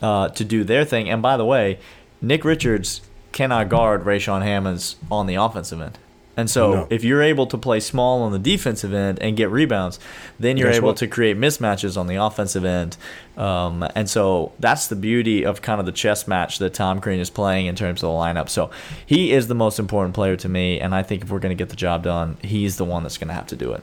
uh, 0.00 0.28
to 0.28 0.44
do 0.44 0.62
their 0.64 0.84
thing. 0.84 1.10
And 1.10 1.20
by 1.20 1.36
the 1.36 1.44
way, 1.44 1.80
Nick 2.22 2.44
Richards 2.44 3.00
cannot 3.32 3.68
guard 3.68 4.04
Rayshaun 4.04 4.42
Hammonds 4.42 4.94
on 5.10 5.26
the 5.26 5.34
offensive 5.34 5.80
end. 5.80 5.98
And 6.36 6.48
so, 6.48 6.72
No. 6.72 6.86
if 6.88 7.02
you're 7.02 7.20
able 7.22 7.46
to 7.48 7.58
play 7.58 7.80
small 7.80 8.22
on 8.22 8.30
the 8.30 8.38
defensive 8.38 8.94
end 8.94 9.18
and 9.20 9.36
get 9.36 9.50
rebounds, 9.50 9.98
then 10.38 10.56
you're 10.56 10.68
Guess 10.68 10.76
able 10.76 10.88
what? 10.90 10.96
to 10.98 11.08
create 11.08 11.36
mismatches 11.36 11.98
on 11.98 12.06
the 12.06 12.14
offensive 12.14 12.64
end. 12.64 12.96
Um, 13.36 13.86
and 13.96 14.08
so, 14.08 14.52
that's 14.60 14.86
the 14.86 14.96
beauty 14.96 15.44
of 15.44 15.60
kind 15.62 15.80
of 15.80 15.86
the 15.86 15.92
chess 15.92 16.28
match 16.28 16.58
that 16.60 16.72
Tom 16.74 17.00
Crean 17.00 17.18
is 17.18 17.28
playing 17.28 17.66
in 17.66 17.74
terms 17.74 18.02
of 18.04 18.08
the 18.10 18.14
lineup. 18.16 18.48
So, 18.48 18.70
he 19.04 19.32
is 19.32 19.48
the 19.48 19.54
most 19.56 19.80
important 19.80 20.14
player 20.14 20.36
to 20.36 20.48
me. 20.48 20.78
And 20.80 20.94
I 20.94 21.02
think 21.02 21.24
if 21.24 21.30
we're 21.30 21.40
going 21.40 21.56
to 21.56 21.60
get 21.60 21.70
the 21.70 21.76
job 21.76 22.04
done, 22.04 22.36
he's 22.42 22.76
the 22.76 22.84
one 22.84 23.02
that's 23.02 23.18
going 23.18 23.28
to 23.28 23.34
have 23.34 23.48
to 23.48 23.56
do 23.56 23.72
it. 23.72 23.82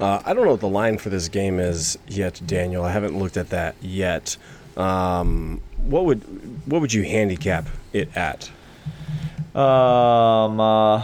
Uh, 0.00 0.22
I 0.24 0.34
don't 0.34 0.44
know 0.44 0.52
what 0.52 0.60
the 0.60 0.68
line 0.68 0.98
for 0.98 1.08
this 1.08 1.28
game 1.28 1.58
is 1.58 1.98
yet, 2.06 2.40
Daniel. 2.46 2.84
I 2.84 2.92
haven't 2.92 3.18
looked 3.18 3.36
at 3.36 3.50
that 3.50 3.76
yet. 3.80 4.36
Um, 4.76 5.60
what 5.78 6.04
would 6.04 6.22
what 6.66 6.80
would 6.80 6.92
you 6.92 7.02
handicap 7.04 7.66
it 7.92 8.14
at? 8.16 8.50
Um, 9.54 10.60
uh, 10.60 11.02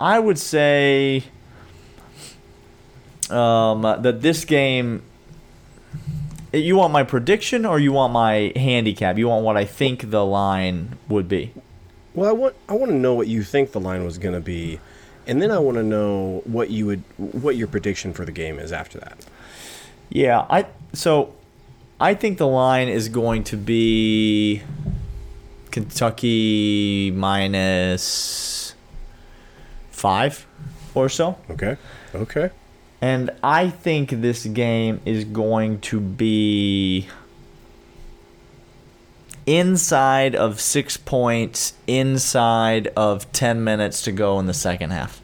I 0.00 0.18
would 0.18 0.38
say 0.38 1.24
um, 3.28 3.82
that 3.82 4.22
this 4.22 4.44
game. 4.44 5.02
You 6.52 6.74
want 6.74 6.92
my 6.92 7.04
prediction 7.04 7.64
or 7.64 7.78
you 7.78 7.92
want 7.92 8.12
my 8.12 8.52
handicap? 8.56 9.16
You 9.18 9.28
want 9.28 9.44
what 9.44 9.56
I 9.56 9.64
think 9.64 10.10
the 10.10 10.26
line 10.26 10.98
would 11.08 11.28
be? 11.28 11.54
Well, 12.12 12.28
I 12.28 12.32
want 12.32 12.56
I 12.68 12.72
want 12.72 12.90
to 12.90 12.96
know 12.96 13.14
what 13.14 13.28
you 13.28 13.44
think 13.44 13.70
the 13.70 13.78
line 13.78 14.04
was 14.04 14.18
going 14.18 14.34
to 14.34 14.40
be, 14.40 14.80
and 15.26 15.40
then 15.40 15.50
I 15.50 15.58
want 15.58 15.76
to 15.76 15.82
know 15.82 16.42
what 16.44 16.70
you 16.70 16.86
would 16.86 17.02
what 17.16 17.56
your 17.56 17.68
prediction 17.68 18.12
for 18.12 18.24
the 18.24 18.32
game 18.32 18.58
is 18.58 18.72
after 18.72 18.98
that. 18.98 19.18
Yeah, 20.08 20.46
I 20.50 20.66
so 20.92 21.34
I 22.00 22.14
think 22.14 22.38
the 22.38 22.46
line 22.46 22.88
is 22.88 23.08
going 23.08 23.44
to 23.44 23.56
be 23.56 24.62
Kentucky 25.70 27.10
minus 27.14 28.74
five 29.90 30.46
or 30.94 31.08
so. 31.08 31.36
Okay. 31.50 31.76
Okay. 32.14 32.50
And 33.02 33.30
I 33.42 33.70
think 33.70 34.10
this 34.10 34.44
game 34.46 35.00
is 35.04 35.24
going 35.24 35.80
to 35.80 36.00
be 36.00 37.08
inside 39.50 40.36
of 40.36 40.60
six 40.60 40.96
points, 40.96 41.72
inside 41.88 42.86
of 42.96 43.30
10 43.32 43.64
minutes 43.64 44.02
to 44.02 44.12
go 44.12 44.38
in 44.38 44.46
the 44.46 44.54
second 44.54 44.90
half. 44.90 45.20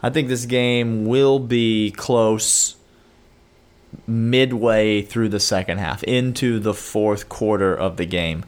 I 0.00 0.10
think 0.10 0.28
this 0.28 0.46
game 0.46 1.04
will 1.06 1.40
be 1.40 1.90
close 1.90 2.76
midway 4.06 5.02
through 5.02 5.28
the 5.28 5.40
second 5.40 5.78
half 5.78 6.04
into 6.04 6.60
the 6.60 6.72
fourth 6.72 7.28
quarter 7.28 7.74
of 7.74 7.96
the 7.96 8.06
game. 8.06 8.44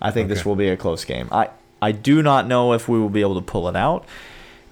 I 0.00 0.10
think 0.10 0.28
this 0.28 0.44
will 0.44 0.56
be 0.56 0.68
a 0.68 0.76
close 0.76 1.04
game. 1.04 1.28
I 1.30 1.50
I 1.82 1.92
do 1.92 2.22
not 2.22 2.46
know 2.46 2.72
if 2.72 2.88
we 2.88 2.98
will 2.98 3.10
be 3.10 3.20
able 3.20 3.34
to 3.34 3.42
pull 3.42 3.68
it 3.68 3.76
out. 3.76 4.06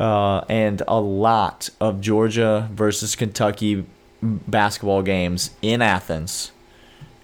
Uh, 0.00 0.44
and 0.48 0.82
a 0.88 1.00
lot 1.00 1.68
of 1.80 2.00
Georgia 2.00 2.68
versus 2.72 3.14
Kentucky 3.16 3.84
basketball 4.22 5.02
games 5.02 5.50
in 5.62 5.82
Athens 5.82 6.52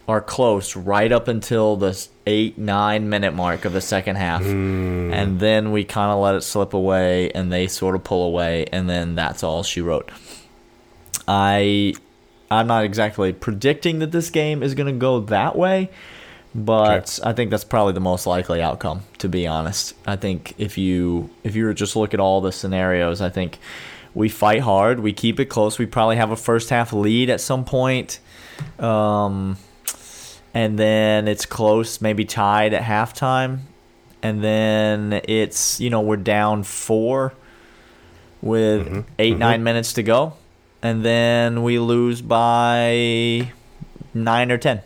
are 0.08 0.20
close 0.20 0.74
right 0.76 1.12
up 1.12 1.28
until 1.28 1.76
the 1.76 2.08
eight 2.26 2.58
nine 2.58 3.08
minute 3.08 3.32
mark 3.34 3.64
of 3.64 3.72
the 3.72 3.80
second 3.80 4.16
half, 4.16 4.42
and 4.42 5.38
then 5.40 5.72
we 5.72 5.84
kind 5.84 6.10
of 6.10 6.18
let 6.18 6.34
it 6.34 6.42
slip 6.42 6.74
away, 6.74 7.30
and 7.30 7.52
they 7.52 7.66
sort 7.66 7.94
of 7.94 8.02
pull 8.02 8.26
away, 8.26 8.66
and 8.72 8.88
then 8.88 9.14
that's 9.14 9.42
all 9.42 9.62
she 9.62 9.80
wrote. 9.80 10.10
I 11.28 11.94
I'm 12.50 12.66
not 12.66 12.84
exactly 12.84 13.32
predicting 13.32 14.00
that 14.00 14.12
this 14.12 14.28
game 14.30 14.62
is 14.62 14.74
going 14.74 14.92
to 14.92 14.98
go 14.98 15.20
that 15.20 15.56
way, 15.56 15.88
but 16.54 17.18
I 17.24 17.32
think 17.32 17.50
that's 17.50 17.64
probably 17.64 17.94
the 17.94 18.00
most 18.00 18.26
likely 18.26 18.60
outcome. 18.60 19.02
To 19.18 19.28
be 19.28 19.46
honest, 19.46 19.94
I 20.06 20.16
think 20.16 20.54
if 20.58 20.76
you 20.76 21.30
if 21.44 21.54
you 21.54 21.64
were 21.64 21.74
just 21.74 21.96
look 21.96 22.12
at 22.12 22.20
all 22.20 22.40
the 22.40 22.52
scenarios, 22.52 23.20
I 23.20 23.30
think 23.30 23.58
we 24.14 24.28
fight 24.28 24.60
hard, 24.60 25.00
we 25.00 25.12
keep 25.12 25.40
it 25.40 25.46
close. 25.46 25.78
We 25.78 25.86
probably 25.86 26.16
have 26.16 26.30
a 26.30 26.36
first 26.36 26.68
half 26.68 26.92
lead 26.92 27.30
at 27.30 27.40
some 27.40 27.64
point, 27.64 28.18
um, 28.78 29.56
and 30.54 30.78
then 30.78 31.28
it's 31.28 31.46
close, 31.46 32.00
maybe 32.00 32.24
tied 32.24 32.74
at 32.74 32.82
halftime, 32.82 33.60
and 34.22 34.42
then 34.42 35.20
it's 35.24 35.80
you 35.80 35.90
know 35.90 36.00
we're 36.00 36.16
down 36.16 36.62
four 36.62 37.32
with 38.40 38.86
mm-hmm. 38.86 39.00
8 39.18 39.38
nine 39.38 39.56
mm-hmm. 39.56 39.64
minutes 39.64 39.92
to 39.94 40.02
go, 40.02 40.34
and 40.82 41.04
then 41.04 41.62
we 41.62 41.78
lose 41.78 42.20
by 42.22 43.52
nine 44.14 44.50
or 44.50 44.58
ten. 44.58 44.82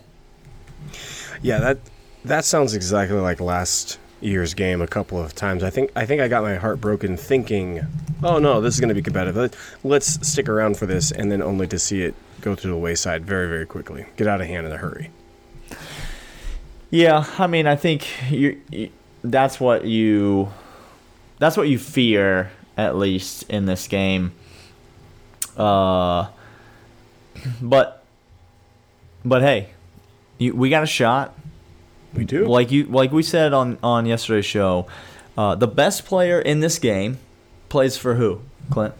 Yeah, 1.42 1.58
that 1.58 1.78
that 2.24 2.44
sounds 2.44 2.74
exactly 2.74 3.18
like 3.18 3.40
last 3.40 3.98
year's 4.20 4.54
game 4.54 4.80
a 4.80 4.86
couple 4.86 5.20
of 5.20 5.34
times. 5.34 5.62
I 5.62 5.70
think 5.70 5.90
I 5.96 6.06
think 6.06 6.20
I 6.20 6.28
got 6.28 6.42
my 6.42 6.56
heart 6.56 6.80
broken 6.80 7.16
thinking, 7.16 7.80
"Oh 8.22 8.38
no, 8.38 8.60
this 8.60 8.74
is 8.74 8.80
going 8.80 8.88
to 8.88 8.94
be 8.94 9.02
competitive. 9.02 9.36
Let- 9.36 9.56
Let's 9.84 10.26
stick 10.26 10.48
around 10.48 10.76
for 10.76 10.86
this," 10.86 11.10
and 11.10 11.30
then 11.30 11.42
only 11.42 11.66
to 11.68 11.78
see 11.78 12.02
it 12.02 12.14
go 12.40 12.54
to 12.54 12.68
the 12.68 12.76
wayside 12.76 13.24
very 13.24 13.48
very 13.48 13.66
quickly, 13.66 14.06
get 14.16 14.26
out 14.26 14.40
of 14.40 14.46
hand 14.46 14.66
in 14.66 14.72
a 14.72 14.76
hurry. 14.76 15.10
Yeah, 16.96 17.26
I 17.38 17.46
mean, 17.46 17.66
I 17.66 17.76
think 17.76 18.08
you, 18.30 18.58
you 18.70 18.88
that's 19.22 19.60
what 19.60 19.84
you 19.84 20.50
that's 21.38 21.54
what 21.54 21.68
you 21.68 21.78
fear 21.78 22.50
at 22.74 22.96
least 22.96 23.42
in 23.50 23.66
this 23.66 23.86
game. 23.86 24.32
Uh 25.58 26.28
but 27.60 28.02
but 29.26 29.42
hey, 29.42 29.68
you, 30.38 30.54
we 30.54 30.70
got 30.70 30.84
a 30.84 30.86
shot. 30.86 31.34
We 32.14 32.24
do. 32.24 32.46
Like 32.46 32.72
you 32.72 32.84
like 32.84 33.12
we 33.12 33.22
said 33.22 33.52
on 33.52 33.76
on 33.82 34.06
yesterday's 34.06 34.46
show, 34.46 34.86
uh, 35.36 35.54
the 35.54 35.68
best 35.68 36.06
player 36.06 36.40
in 36.40 36.60
this 36.60 36.78
game 36.78 37.18
plays 37.68 37.98
for 37.98 38.14
who? 38.14 38.40
Clint. 38.70 38.94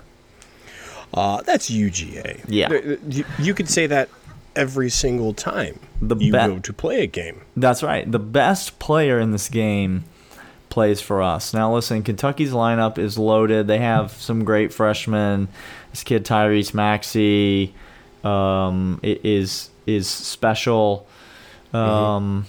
Uh, 1.15 1.41
that's 1.41 1.71
UGA. 1.71 2.45
Yeah. 2.47 2.71
You, 3.09 3.25
you 3.39 3.55
could 3.55 3.71
say 3.71 3.87
that 3.87 4.11
every 4.57 4.91
single 4.91 5.33
time 5.35 5.79
The 6.03 6.17
you 6.17 6.33
be- 6.33 6.39
go 6.39 6.59
to 6.59 6.73
play 6.73 7.03
a 7.03 7.07
game. 7.07 7.43
That's 7.57 7.83
right. 7.83 8.11
The 8.11 8.19
best 8.19 8.79
player 8.79 9.21
in 9.21 9.31
this 9.33 9.49
game 9.49 10.05
plays 10.69 11.01
for 11.01 11.23
us. 11.23 11.55
Now, 11.55 11.73
listen, 11.75 12.03
Kentucky's 12.03 12.51
lineup 12.53 12.99
is 12.99 13.17
loaded. 13.19 13.67
They 13.67 13.79
have 13.79 14.13
some 14.13 14.45
great 14.45 14.73
freshmen. 14.73 15.49
This 15.91 16.03
kid 16.03 16.25
Tyrese 16.25 16.75
Maxey 16.75 17.75
um, 18.25 18.99
is 19.03 19.71
is 19.87 20.09
special. 20.09 21.07
Um, 21.73 22.47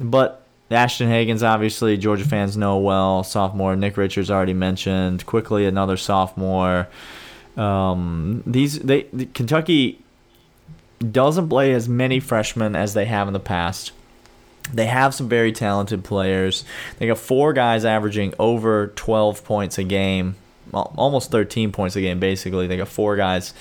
But 0.00 0.42
Ashton 0.70 1.08
Hagans 1.08 1.42
obviously 1.42 1.96
Georgia 1.96 2.24
fans 2.24 2.56
know 2.56 2.78
well. 2.78 3.22
Sophomore 3.24 3.76
Nick 3.76 3.96
Richards 3.96 4.30
already 4.30 4.54
mentioned. 4.54 5.24
Quickley 5.26 5.66
another 5.66 5.96
sophomore. 5.96 6.88
Um, 7.56 8.42
these 8.46 8.78
they 8.80 9.06
the- 9.12 9.26
Kentucky 9.26 10.00
doesn't 11.00 11.48
play 11.48 11.72
as 11.72 11.88
many 11.88 12.20
freshmen 12.20 12.76
as 12.76 12.94
they 12.94 13.06
have 13.06 13.26
in 13.26 13.32
the 13.32 13.40
past. 13.40 13.92
They 14.72 14.86
have 14.86 15.14
some 15.14 15.28
very 15.28 15.50
talented 15.52 16.04
players. 16.04 16.64
They 16.98 17.06
got 17.06 17.18
four 17.18 17.52
guys 17.52 17.84
averaging 17.84 18.34
over 18.38 18.88
12 18.88 19.42
points 19.42 19.78
a 19.78 19.84
game, 19.84 20.36
almost 20.72 21.30
13 21.32 21.72
points 21.72 21.96
a 21.96 22.00
game, 22.00 22.20
basically. 22.20 22.66
They 22.66 22.76
got 22.76 22.88
four 22.88 23.16
guys 23.16 23.52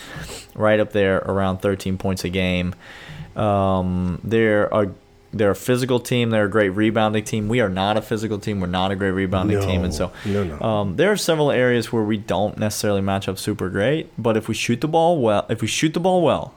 right 0.54 0.80
up 0.80 0.92
there 0.92 1.18
around 1.20 1.60
13 1.60 1.98
points 1.98 2.24
a 2.26 2.30
game. 2.30 2.76
Um, 3.36 4.20
they're 4.24 4.66
a 4.68 4.92
they're 5.32 5.52
a 5.52 5.56
physical 5.56 6.00
team. 6.00 6.32
They're 6.32 6.46
a 6.46 6.50
great 6.50 6.70
rebounding 6.70 7.24
team. 7.24 7.48
We 7.50 7.60
are 7.62 7.70
not 7.70 7.98
a 7.98 8.02
physical 8.02 8.40
team. 8.40 8.60
We're 8.60 8.66
not 8.68 8.92
a 8.92 8.96
great 8.96 9.12
rebounding 9.12 9.62
team, 9.62 9.84
and 9.84 9.94
so 9.94 10.12
No, 10.26 10.44
no, 10.44 10.58
no. 10.58 10.66
um, 10.66 10.96
there 10.96 11.12
are 11.12 11.18
several 11.18 11.52
areas 11.52 11.94
where 11.94 12.04
we 12.04 12.18
don't 12.18 12.58
necessarily 12.58 13.02
match 13.02 13.30
up 13.30 13.38
super 13.38 13.70
great. 13.70 14.10
But 14.18 14.38
if 14.38 14.48
we 14.48 14.56
shoot 14.56 14.82
the 14.82 14.88
ball 14.88 15.22
well, 15.22 15.46
if 15.48 15.62
we 15.62 15.68
shoot 15.68 15.94
the 15.94 16.00
ball 16.00 16.24
well, 16.24 16.56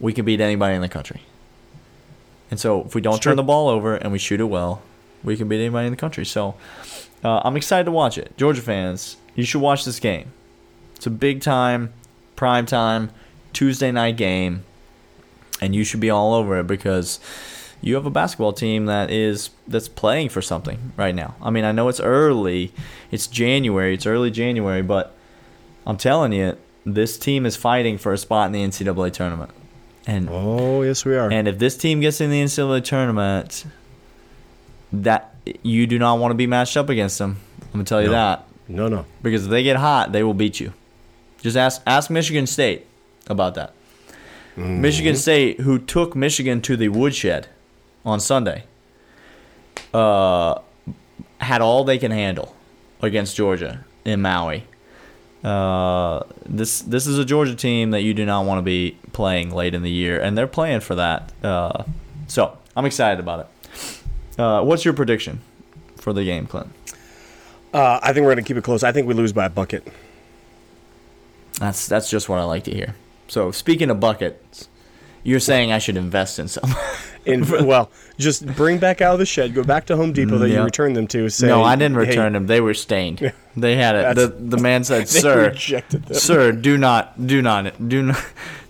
we 0.00 0.12
can 0.12 0.24
beat 0.24 0.40
anybody 0.40 0.74
in 0.74 0.82
the 0.82 0.88
country. 0.88 1.22
And 2.50 2.60
so 2.60 2.84
if 2.84 2.94
we 2.94 3.00
don't 3.00 3.22
turn 3.22 3.36
the 3.36 3.42
ball 3.42 3.68
over 3.68 3.96
and 3.96 4.12
we 4.12 4.18
shoot 4.18 4.40
it 4.40 4.44
well, 4.44 4.82
we 5.22 5.36
can 5.36 5.48
beat 5.48 5.60
anybody 5.60 5.86
in 5.86 5.92
the 5.92 5.96
country. 5.96 6.24
So 6.24 6.54
uh, 7.22 7.40
I'm 7.44 7.56
excited 7.56 7.84
to 7.84 7.90
watch 7.90 8.18
it. 8.18 8.36
Georgia 8.36 8.60
fans, 8.62 9.16
you 9.34 9.44
should 9.44 9.60
watch 9.60 9.84
this 9.84 9.98
game. 9.98 10.32
It's 10.94 11.06
a 11.06 11.10
big 11.10 11.40
time, 11.40 11.92
prime 12.36 12.66
time, 12.66 13.10
Tuesday 13.52 13.90
night 13.90 14.16
game, 14.16 14.64
and 15.60 15.74
you 15.74 15.84
should 15.84 16.00
be 16.00 16.10
all 16.10 16.34
over 16.34 16.58
it 16.60 16.66
because 16.66 17.20
you 17.80 17.94
have 17.94 18.06
a 18.06 18.10
basketball 18.10 18.52
team 18.52 18.86
that 18.86 19.10
is 19.10 19.50
that's 19.66 19.88
playing 19.88 20.28
for 20.28 20.42
something 20.42 20.92
right 20.96 21.14
now. 21.14 21.34
I 21.42 21.50
mean, 21.50 21.64
I 21.64 21.72
know 21.72 21.88
it's 21.88 22.00
early, 22.00 22.72
it's 23.10 23.26
January, 23.26 23.94
it's 23.94 24.06
early 24.06 24.30
January, 24.30 24.82
but 24.82 25.14
I'm 25.86 25.96
telling 25.96 26.32
you, 26.32 26.56
this 26.86 27.18
team 27.18 27.46
is 27.46 27.56
fighting 27.56 27.98
for 27.98 28.12
a 28.12 28.18
spot 28.18 28.46
in 28.46 28.52
the 28.52 28.62
NCAA 28.62 29.12
tournament. 29.12 29.50
And 30.06 30.28
oh, 30.30 30.82
yes, 30.82 31.04
we 31.04 31.16
are. 31.16 31.30
and 31.30 31.48
if 31.48 31.58
this 31.58 31.76
team 31.76 32.00
gets 32.00 32.20
in 32.20 32.30
the 32.30 32.42
NCAA 32.42 32.84
tournament, 32.84 33.64
that 34.92 35.34
you 35.62 35.86
do 35.86 35.98
not 35.98 36.18
want 36.18 36.30
to 36.30 36.34
be 36.36 36.46
matched 36.46 36.76
up 36.76 36.88
against 36.88 37.18
them. 37.18 37.38
I'm 37.62 37.72
gonna 37.72 37.84
tell 37.84 38.00
you 38.02 38.08
No. 38.08 38.12
that 38.12 38.46
no, 38.68 38.88
no. 38.88 39.06
because 39.22 39.44
if 39.44 39.50
they 39.50 39.62
get 39.62 39.76
hot, 39.76 40.12
they 40.12 40.22
will 40.22 40.34
beat 40.34 40.60
you. 40.60 40.72
Just 41.42 41.56
ask 41.56 41.82
ask 41.86 42.10
Michigan 42.10 42.46
State 42.46 42.86
about 43.28 43.54
that. 43.54 43.72
Mm-hmm. 44.56 44.80
Michigan 44.80 45.16
State, 45.16 45.60
who 45.60 45.78
took 45.78 46.14
Michigan 46.14 46.60
to 46.62 46.76
the 46.76 46.88
woodshed 46.88 47.48
on 48.04 48.20
Sunday, 48.20 48.64
uh, 49.92 50.60
had 51.40 51.60
all 51.60 51.82
they 51.84 51.98
can 51.98 52.10
handle 52.10 52.54
against 53.02 53.36
Georgia 53.36 53.84
in 54.04 54.22
Maui. 54.22 54.64
Uh, 55.44 56.22
this 56.46 56.80
this 56.80 57.06
is 57.06 57.18
a 57.18 57.24
Georgia 57.24 57.54
team 57.54 57.90
that 57.90 58.00
you 58.00 58.14
do 58.14 58.24
not 58.24 58.46
want 58.46 58.58
to 58.58 58.62
be 58.62 58.96
playing 59.12 59.54
late 59.54 59.74
in 59.74 59.82
the 59.82 59.90
year, 59.90 60.18
and 60.18 60.38
they're 60.38 60.46
playing 60.46 60.80
for 60.80 60.94
that. 60.94 61.32
Uh, 61.42 61.84
so 62.28 62.56
I'm 62.74 62.86
excited 62.86 63.20
about 63.20 63.40
it. 63.40 64.40
Uh, 64.40 64.62
what's 64.64 64.84
your 64.84 64.94
prediction 64.94 65.40
for 65.96 66.12
the 66.12 66.24
game, 66.24 66.46
Clint? 66.46 66.70
Uh, 67.74 68.00
I 68.02 68.12
think 68.12 68.24
we're 68.24 68.34
going 68.34 68.44
to 68.44 68.48
keep 68.48 68.56
it 68.56 68.64
close. 68.64 68.82
I 68.82 68.92
think 68.92 69.06
we 69.06 69.14
lose 69.14 69.32
by 69.32 69.46
a 69.46 69.50
bucket. 69.50 69.86
That's 71.58 71.86
that's 71.86 72.08
just 72.08 72.28
what 72.28 72.38
I 72.38 72.44
like 72.44 72.64
to 72.64 72.72
hear. 72.72 72.94
So 73.28 73.50
speaking 73.50 73.90
of 73.90 74.00
buckets, 74.00 74.68
you're 75.24 75.40
saying 75.40 75.72
I 75.72 75.78
should 75.78 75.96
invest 75.96 76.38
in 76.38 76.48
some. 76.48 76.74
In, 77.26 77.48
well, 77.66 77.90
just 78.18 78.44
bring 78.44 78.76
back 78.76 79.00
out 79.00 79.14
of 79.14 79.18
the 79.18 79.24
shed, 79.24 79.54
go 79.54 79.64
back 79.64 79.86
to 79.86 79.96
Home 79.96 80.12
Depot 80.12 80.36
that 80.36 80.50
you 80.50 80.62
returned 80.62 80.94
them 80.94 81.06
to. 81.06 81.30
Say, 81.30 81.46
no, 81.46 81.62
I 81.62 81.74
didn't 81.74 81.94
hey, 81.94 82.08
return 82.10 82.34
them. 82.34 82.46
They 82.46 82.60
were 82.60 82.74
stained. 82.74 83.32
They 83.56 83.76
had 83.76 83.94
it. 83.94 84.16
The 84.16 84.26
the 84.26 84.58
man 84.58 84.82
said, 84.82 85.08
"Sir, 85.08 85.54
sir, 85.54 86.50
do 86.50 86.76
not, 86.76 87.24
do 87.24 87.40
not, 87.40 87.88
do 87.88 88.02
not, 88.02 88.24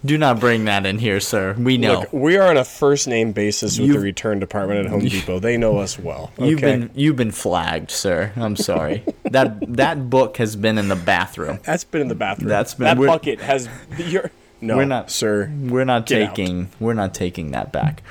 do 0.05 0.19
not 0.19 0.39
bring 0.41 0.67
that 0.67 0.85
in 0.85 0.99
here, 0.99 1.21
sir. 1.21 1.55
We 1.59 1.79
know 1.79 2.01
Look, 2.01 2.13
we 2.13 2.37
are 2.37 2.51
on 2.51 2.59
a 2.59 2.65
first 2.67 3.09
name 3.09 3.33
basis 3.33 3.79
with 3.79 3.89
the 3.89 3.95
You've- 3.95 4.05
return 4.05 4.41
department 4.41 4.81
at 4.85 4.91
Home 4.91 5.01
Depot. 5.01 5.39
They 5.39 5.57
know 5.57 5.79
us 5.79 5.99
well. 5.99 6.33
Okay? 6.39 6.51
you've 6.51 6.61
been 6.61 6.91
you've 6.95 7.17
been 7.17 7.31
flagged, 7.31 7.91
sir. 7.91 8.33
I'm 8.37 8.57
sorry. 8.57 9.05
that 9.25 9.57
that 9.75 10.11
book 10.11 10.37
has 10.37 10.55
been 10.55 10.77
in 10.77 10.89
the 10.89 10.97
bathroom. 10.97 11.61
That's 11.65 11.85
been 11.85 12.03
in 12.03 12.09
the 12.09 12.15
bathroom. 12.15 12.51
That's 12.51 12.75
been- 12.75 12.99
that 12.99 12.99
bucket 12.99 13.41
has. 13.41 13.71
You're, 13.97 14.31
no, 14.67 14.77
We're 14.77 14.85
not- 14.85 15.11
sir. 15.11 15.51
We're 15.61 15.85
not 15.85 16.07
Get 16.07 16.23
out. 16.23 16.35
taking 16.37 16.69
we're 16.81 16.95
not 16.95 17.15
taking 17.15 17.51
that 17.53 17.73
back. 17.73 18.03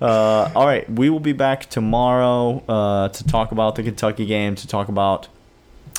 Uh, 0.00 0.50
all 0.54 0.66
right, 0.66 0.88
we 0.90 1.08
will 1.10 1.20
be 1.20 1.32
back 1.32 1.68
tomorrow 1.70 2.62
uh, 2.68 3.08
to 3.08 3.24
talk 3.24 3.52
about 3.52 3.76
the 3.76 3.82
Kentucky 3.84 4.26
game, 4.26 4.56
to 4.56 4.66
talk 4.66 4.88
about 4.88 5.28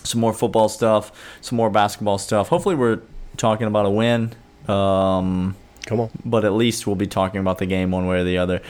some 0.03 0.19
more 0.19 0.33
football 0.33 0.67
stuff, 0.67 1.11
some 1.41 1.55
more 1.55 1.69
basketball 1.69 2.17
stuff. 2.17 2.49
Hopefully, 2.49 2.75
we're 2.75 2.99
talking 3.37 3.65
about 3.67 3.85
a 3.85 3.89
win, 3.89 4.33
um, 4.67 5.55
Come 5.85 6.01
on. 6.01 6.09
but 6.25 6.43
at 6.43 6.51
least 6.53 6.85
we'll 6.85 6.97
be 6.97 7.07
talking 7.07 7.39
about 7.39 7.59
the 7.59 7.65
game 7.65 7.91
one 7.91 8.05
way 8.05 8.17
or 8.19 8.23
the 8.25 8.37
other. 8.39 8.61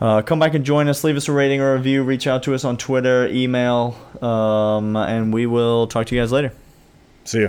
Uh, 0.00 0.22
come 0.22 0.38
back 0.40 0.54
and 0.54 0.64
join 0.64 0.88
us. 0.88 1.04
Leave 1.04 1.16
us 1.16 1.28
a 1.28 1.32
rating 1.32 1.60
or 1.60 1.74
a 1.74 1.76
review. 1.76 2.02
Reach 2.02 2.26
out 2.26 2.42
to 2.44 2.54
us 2.54 2.64
on 2.64 2.76
Twitter, 2.78 3.28
email, 3.28 3.96
um, 4.22 4.96
and 4.96 5.32
we 5.32 5.44
will 5.46 5.86
talk 5.86 6.06
to 6.06 6.14
you 6.14 6.20
guys 6.22 6.32
later. 6.32 6.52
See 7.24 7.42
ya. 7.42 7.48